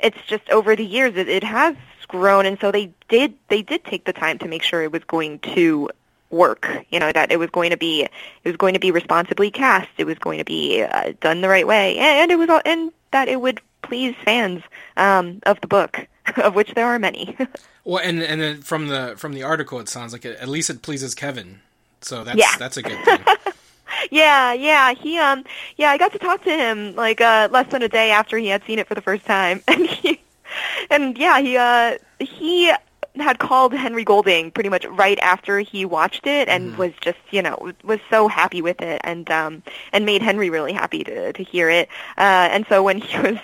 it's 0.00 0.18
just 0.26 0.48
over 0.50 0.74
the 0.74 0.84
years 0.84 1.16
it, 1.16 1.28
it 1.28 1.44
has 1.44 1.76
grown, 2.08 2.46
and 2.46 2.58
so 2.60 2.70
they 2.72 2.92
did 3.08 3.34
they 3.48 3.62
did 3.62 3.84
take 3.84 4.04
the 4.04 4.12
time 4.12 4.38
to 4.38 4.48
make 4.48 4.62
sure 4.62 4.82
it 4.82 4.92
was 4.92 5.04
going 5.04 5.38
to 5.40 5.88
work. 6.30 6.68
You 6.90 6.98
know 7.00 7.12
that 7.12 7.30
it 7.30 7.38
was 7.38 7.50
going 7.50 7.70
to 7.70 7.76
be 7.76 8.02
it 8.02 8.10
was 8.44 8.56
going 8.56 8.74
to 8.74 8.80
be 8.80 8.90
responsibly 8.90 9.50
cast. 9.50 9.88
It 9.98 10.04
was 10.04 10.18
going 10.18 10.38
to 10.38 10.44
be 10.44 10.82
uh, 10.82 11.12
done 11.20 11.40
the 11.40 11.48
right 11.48 11.66
way, 11.66 11.98
and, 11.98 12.22
and 12.22 12.30
it 12.32 12.38
was 12.38 12.48
all, 12.48 12.62
and 12.64 12.92
that 13.12 13.28
it 13.28 13.40
would 13.40 13.60
please 13.82 14.14
fans 14.24 14.62
um, 14.96 15.40
of 15.44 15.60
the 15.60 15.66
book, 15.66 16.06
of 16.36 16.54
which 16.54 16.74
there 16.74 16.86
are 16.86 16.98
many. 16.98 17.36
well, 17.84 18.02
and 18.02 18.22
and 18.22 18.40
then 18.40 18.62
from 18.62 18.88
the 18.88 19.14
from 19.16 19.32
the 19.32 19.42
article, 19.42 19.78
it 19.80 19.88
sounds 19.88 20.12
like 20.12 20.24
it, 20.24 20.38
at 20.40 20.48
least 20.48 20.70
it 20.70 20.82
pleases 20.82 21.14
Kevin. 21.14 21.60
So 22.00 22.24
that's 22.24 22.38
yeah. 22.38 22.56
that's 22.58 22.76
a 22.76 22.82
good 22.82 23.04
thing. 23.04 23.20
Yeah, 24.10 24.52
yeah, 24.52 24.94
he 24.94 25.18
um, 25.18 25.44
yeah, 25.76 25.90
I 25.90 25.98
got 25.98 26.12
to 26.12 26.18
talk 26.18 26.44
to 26.44 26.50
him 26.50 26.94
like 26.94 27.20
uh, 27.20 27.48
less 27.50 27.70
than 27.70 27.82
a 27.82 27.88
day 27.88 28.10
after 28.10 28.38
he 28.38 28.46
had 28.46 28.62
seen 28.64 28.78
it 28.78 28.86
for 28.86 28.94
the 28.94 29.00
first 29.00 29.24
time, 29.24 29.62
and 29.68 29.86
he, 29.86 30.20
and 30.90 31.16
yeah, 31.18 31.38
he 31.40 31.56
uh, 31.56 31.96
he 32.20 32.72
had 33.16 33.38
called 33.38 33.72
Henry 33.74 34.04
Golding 34.04 34.50
pretty 34.52 34.68
much 34.68 34.84
right 34.86 35.18
after 35.20 35.58
he 35.58 35.84
watched 35.84 36.26
it 36.26 36.48
and 36.48 36.74
Mhm. 36.74 36.78
was 36.78 36.92
just 37.00 37.18
you 37.30 37.42
know 37.42 37.72
was 37.82 37.98
so 38.10 38.28
happy 38.28 38.62
with 38.62 38.80
it 38.80 39.00
and 39.04 39.28
um 39.30 39.62
and 39.92 40.06
made 40.06 40.22
Henry 40.22 40.50
really 40.50 40.72
happy 40.72 41.02
to 41.04 41.32
to 41.32 41.42
hear 41.42 41.68
it 41.68 41.88
uh 42.16 42.48
and 42.52 42.64
so 42.68 42.82
when 42.82 42.98
he 43.00 43.18
was 43.18 43.38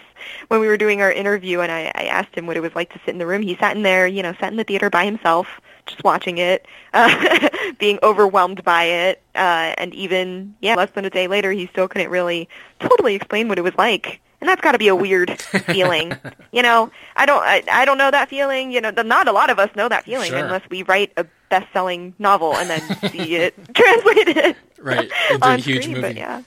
when 0.49 0.61
we 0.61 0.67
were 0.69 0.77
doing 0.77 1.01
our 1.03 1.11
interview 1.11 1.61
and 1.61 1.73
I, 1.73 1.91
I 1.95 2.05
asked 2.05 2.35
him 2.37 2.47
what 2.47 2.57
it 2.57 2.61
was 2.61 2.75
like 2.75 2.93
to 2.93 2.99
sit 3.05 3.11
in 3.11 3.19
the 3.19 3.27
room 3.27 3.43
he 3.43 3.57
sat 3.57 3.77
in 3.77 3.83
there 3.83 4.07
you 4.07 4.23
know 4.23 4.33
sat 4.39 4.51
in 4.53 4.57
the 4.57 4.65
theater 4.65 4.91
by 4.91 5.05
himself 5.05 5.61
just 5.87 6.03
watching 6.05 6.39
it 6.39 6.67
uh 6.95 7.49
being 7.79 7.99
overwhelmed 8.03 8.63
by 8.65 8.85
it 8.85 9.23
uh 9.35 9.75
and 9.79 9.95
even 9.95 10.55
yeah 10.61 10.75
less 10.75 10.91
than 10.93 11.05
a 11.05 11.11
day 11.11 11.27
later 11.27 11.51
he 11.53 11.67
still 11.67 11.89
couldn't 11.89 12.11
really 12.11 12.49
totally 12.81 13.15
explain 13.15 13.49
what 13.49 13.59
it 13.59 13.63
was 13.63 13.75
like 13.77 14.21
and 14.45 14.49
that's 14.51 14.61
got 14.61 14.73
to 14.73 14.79
be 14.79 14.89
a 14.89 14.95
weird 14.95 15.41
feeling 15.67 16.13
you 16.53 16.63
know 16.63 16.91
i 17.17 17.25
don't 17.25 17.43
I, 17.43 17.63
I 17.73 17.85
don't 17.87 17.97
know 17.97 18.11
that 18.11 18.29
feeling 18.29 18.71
you 18.73 18.81
know 18.83 18.91
not 18.91 19.27
a 19.27 19.33
lot 19.33 19.49
of 19.49 19.59
us 19.59 19.71
know 19.75 19.89
that 19.89 20.05
feeling 20.05 20.29
Sure. 20.31 20.39
unless 20.39 20.63
we 20.69 20.83
write 20.83 21.13
a 21.17 21.25
best-selling 21.49 22.15
novel 22.19 22.55
and 22.55 22.69
then 22.69 22.81
see 23.11 23.37
it 23.37 23.55
translated 23.75 24.57
Right, 24.79 25.11
into 25.31 25.49
a 25.49 25.57
huge 25.57 25.85
screen, 25.85 25.97
movie. 25.97 26.09
but 26.09 26.17
yeah 26.17 26.43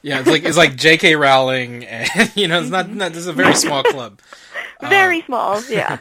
Yeah, 0.00 0.20
it's 0.20 0.28
like 0.28 0.44
it's 0.44 0.56
like 0.56 0.76
J.K. 0.76 1.16
Rowling, 1.16 1.84
and 1.84 2.32
you 2.36 2.46
know, 2.48 2.60
it's 2.60 2.70
not, 2.70 2.88
not 2.90 3.10
this 3.12 3.20
is 3.20 3.26
a 3.26 3.32
very 3.32 3.54
small 3.54 3.82
club. 3.82 4.20
Uh, 4.80 4.88
very 4.88 5.22
small 5.22 5.62
yeah 5.70 5.98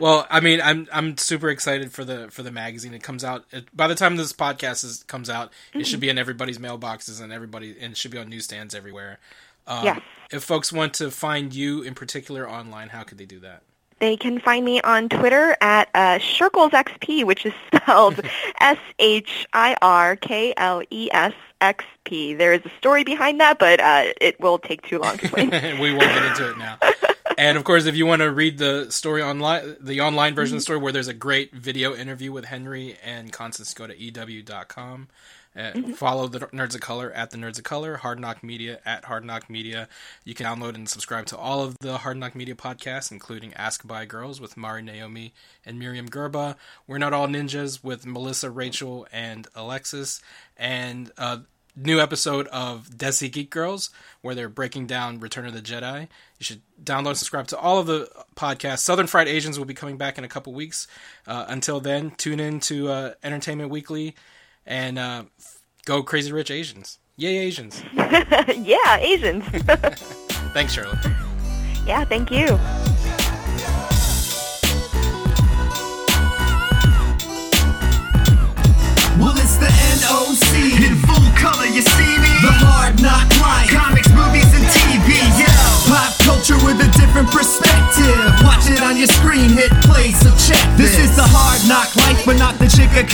well, 0.00 0.26
I 0.30 0.40
mean, 0.40 0.60
I'm 0.60 0.86
I'm 0.92 1.16
super 1.16 1.48
excited 1.48 1.92
for 1.92 2.04
the 2.04 2.28
for 2.30 2.42
the 2.42 2.50
magazine. 2.50 2.92
It 2.94 3.02
comes 3.02 3.24
out 3.24 3.44
it, 3.52 3.74
by 3.76 3.86
the 3.88 3.94
time 3.94 4.16
this 4.16 4.32
podcast 4.32 4.84
is, 4.84 5.04
comes 5.04 5.30
out. 5.30 5.52
It 5.74 5.86
should 5.86 6.00
be 6.00 6.08
in 6.08 6.18
everybody's 6.18 6.58
mailboxes 6.58 7.22
and 7.22 7.32
everybody, 7.32 7.76
and 7.80 7.92
it 7.92 7.96
should 7.96 8.10
be 8.10 8.18
on 8.18 8.28
newsstands 8.28 8.74
everywhere. 8.74 9.18
Um, 9.66 9.84
Yes. 9.84 10.00
If 10.30 10.44
folks 10.44 10.72
want 10.72 10.94
to 10.94 11.10
find 11.10 11.54
you 11.54 11.82
in 11.82 11.94
particular 11.94 12.48
online, 12.48 12.88
how 12.88 13.02
could 13.02 13.18
they 13.18 13.26
do 13.26 13.38
that? 13.40 13.62
They 13.98 14.16
can 14.16 14.40
find 14.40 14.64
me 14.64 14.80
on 14.80 15.08
Twitter 15.10 15.56
at 15.60 15.88
uh, 15.94 16.18
ShirklesXP, 16.18 17.24
which 17.24 17.44
is 17.46 17.52
spelled 17.66 18.18
S-H-I-R-K-L-E-S-X-P. 21.02 22.34
There 22.34 22.52
is 22.52 22.60
a 22.64 22.70
story 22.78 23.04
behind 23.04 23.40
that, 23.40 23.58
but 23.58 23.78
uh, 23.80 24.04
it 24.20 24.40
will 24.40 24.58
take 24.58 24.82
too 24.82 24.98
long 24.98 25.18
to 25.18 25.24
explain. 25.26 25.50
we 25.80 25.92
won't 25.92 26.02
get 26.02 26.24
into 26.24 26.50
it 26.50 26.58
now. 26.58 26.78
And 27.38 27.56
of 27.56 27.64
course, 27.64 27.86
if 27.86 27.96
you 27.96 28.04
want 28.04 28.20
to 28.20 28.30
read 28.30 28.58
the 28.58 28.90
story 28.92 29.22
online, 29.22 29.76
the 29.80 30.02
online 30.02 30.34
version 30.34 30.56
of 30.56 30.58
the 30.60 30.62
story, 30.62 30.78
where 30.78 30.92
there's 30.92 31.08
a 31.08 31.14
great 31.14 31.52
video 31.54 31.94
interview 31.94 32.30
with 32.30 32.44
Henry 32.44 32.98
and 33.02 33.32
Constance, 33.32 33.72
go 33.72 33.86
to 33.86 33.98
ew.com. 33.98 35.08
Uh, 35.56 35.72
Follow 35.94 36.28
the 36.28 36.40
Nerds 36.40 36.74
of 36.74 36.80
Color 36.80 37.12
at 37.12 37.30
the 37.30 37.36
Nerds 37.36 37.58
of 37.58 37.64
Color, 37.64 37.98
Hard 37.98 38.18
Knock 38.18 38.42
Media 38.42 38.80
at 38.84 39.04
Hard 39.04 39.24
Knock 39.24 39.50
Media. 39.50 39.88
You 40.24 40.34
can 40.34 40.46
download 40.46 40.74
and 40.74 40.88
subscribe 40.88 41.26
to 41.26 41.36
all 41.36 41.62
of 41.62 41.76
the 41.80 41.98
Hard 41.98 42.16
Knock 42.16 42.34
Media 42.34 42.54
podcasts, 42.54 43.12
including 43.12 43.52
Ask 43.54 43.86
Bi 43.86 44.06
Girls 44.06 44.40
with 44.40 44.56
MariNaomi 44.56 45.32
and 45.66 45.80
Myriam 45.80 46.08
Gurba. 46.08 46.56
We're 46.86 46.98
Not 46.98 47.12
All 47.12 47.28
Ninjas 47.28 47.84
with 47.84 48.06
Melissa, 48.06 48.50
Rachel, 48.50 49.06
and 49.12 49.46
Alexis. 49.54 50.22
And 50.56 51.12
uh, 51.18 51.38
new 51.76 52.00
episode 52.00 52.46
of 52.48 52.88
Desi 52.88 53.30
Geek 53.30 53.50
Girls, 53.50 53.90
where 54.20 54.34
they're 54.34 54.48
breaking 54.48 54.86
down 54.86 55.20
Return 55.20 55.46
of 55.46 55.52
the 55.52 55.60
Jedi. 55.60 56.08
You 56.38 56.44
should 56.44 56.62
download 56.82 57.08
and 57.08 57.18
subscribe 57.18 57.46
to 57.48 57.58
all 57.58 57.78
of 57.78 57.86
the 57.86 58.10
podcasts. 58.36 58.80
Southern 58.80 59.06
Fried 59.06 59.28
Asians 59.28 59.58
will 59.58 59.66
be 59.66 59.74
coming 59.74 59.96
back 59.96 60.16
in 60.16 60.24
a 60.24 60.28
couple 60.28 60.52
weeks. 60.52 60.86
Uh, 61.26 61.44
until 61.48 61.80
then, 61.80 62.12
tune 62.12 62.40
in 62.40 62.60
to 62.60 62.88
uh, 62.88 63.14
Entertainment 63.22 63.70
Weekly 63.70 64.14
and 64.66 64.98
uh, 64.98 65.24
go 65.84 66.02
Crazy 66.02 66.32
Rich 66.32 66.50
Asians. 66.50 66.98
Yay, 67.16 67.38
Asians. 67.38 67.82
yeah, 67.94 68.96
Asians. 68.98 69.44
Thanks, 70.54 70.72
Shirley. 70.74 70.98
yeah, 71.86 72.04
thank 72.04 72.30
you. 72.30 72.58
Well, 79.20 79.36
it's 79.38 79.54
the 79.60 79.70
NOC 80.02 80.50
in 80.82 80.96
full 81.06 81.22
color. 81.38 81.68
You 81.68 81.82
see 81.84 82.12
me? 82.18 82.32
The 82.42 82.50
hard 82.64 82.98
knock 82.98 83.28
life. 83.38 83.70
Comics, 83.70 84.10
movies, 84.10 84.50
and 84.56 84.64
TV. 84.66 85.20
Yo, 85.38 85.46
pop 85.86 86.10
culture 86.26 86.58
with 86.66 86.80
a 86.82 86.90
different 86.98 87.30
perspective. 87.30 88.18
Watch 88.42 88.66
it 88.72 88.82
on 88.82 88.96
your 88.98 89.06
screen. 89.06 89.52
Hit 89.54 89.70
play. 89.86 90.10
So 90.10 90.32
check 90.42 90.58
this. 90.74 90.96
This 90.96 91.06
is 91.06 91.14
the 91.14 91.22
hard 91.28 91.60
knock 91.68 91.94
life, 92.02 92.18
but 92.26 92.40
not 92.40 92.58
the 92.58 92.66
chica 92.66 93.06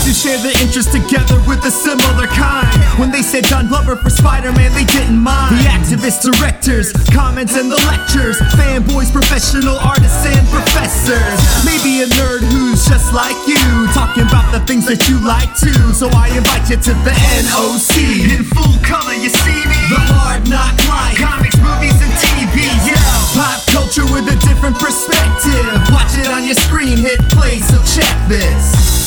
To 0.00 0.16
share 0.16 0.42
the 0.42 0.50
interest 0.64 0.90
together 0.90 1.38
with 1.46 1.62
a 1.62 1.70
similar 1.70 2.26
kind. 2.34 2.66
When 2.98 3.12
they 3.12 3.22
said 3.22 3.44
John 3.44 3.68
Glover 3.68 3.94
for 3.94 4.10
Spider 4.10 4.50
Man, 4.50 4.72
they 4.74 4.88
didn't 4.88 5.20
mind. 5.20 5.54
The 5.54 5.70
activists, 5.70 6.26
directors, 6.26 6.90
comments, 7.14 7.54
and 7.54 7.70
the 7.70 7.78
lectures. 7.86 8.40
Fanboys, 8.58 9.12
professional 9.12 9.78
artists, 9.78 10.26
and 10.26 10.42
professors. 10.50 11.38
Maybe 11.62 12.02
a 12.02 12.10
nerd 12.18 12.42
who's 12.50 12.82
just 12.90 13.14
like 13.14 13.38
you, 13.46 13.60
talking 13.94 14.26
about 14.26 14.50
the 14.50 14.58
things 14.66 14.88
that 14.90 15.06
you 15.06 15.20
like 15.22 15.52
too. 15.54 15.94
So 15.94 16.10
I 16.10 16.32
invite 16.34 16.66
you 16.66 16.80
to 16.90 16.92
the 17.06 17.14
NOC. 17.46 18.34
In 18.34 18.42
full 18.50 18.82
color, 18.82 19.14
you 19.14 19.30
see 19.30 19.62
me? 19.68 19.78
The 19.94 20.00
hard 20.10 20.42
knock 20.50 20.74
life. 20.90 21.22
Comics, 21.22 21.60
movies, 21.62 21.94
and 22.02 22.10
TV. 22.18 22.66
Yeah. 22.82 22.98
Pop 23.38 23.62
culture 23.70 24.08
with 24.10 24.26
a 24.26 24.36
different 24.42 24.74
perspective. 24.74 25.70
Watch 25.94 26.18
it 26.18 26.26
on 26.26 26.42
your 26.42 26.58
screen, 26.58 26.98
hit 26.98 27.22
play, 27.30 27.62
so 27.62 27.78
check 27.86 28.10
this. 28.26 28.99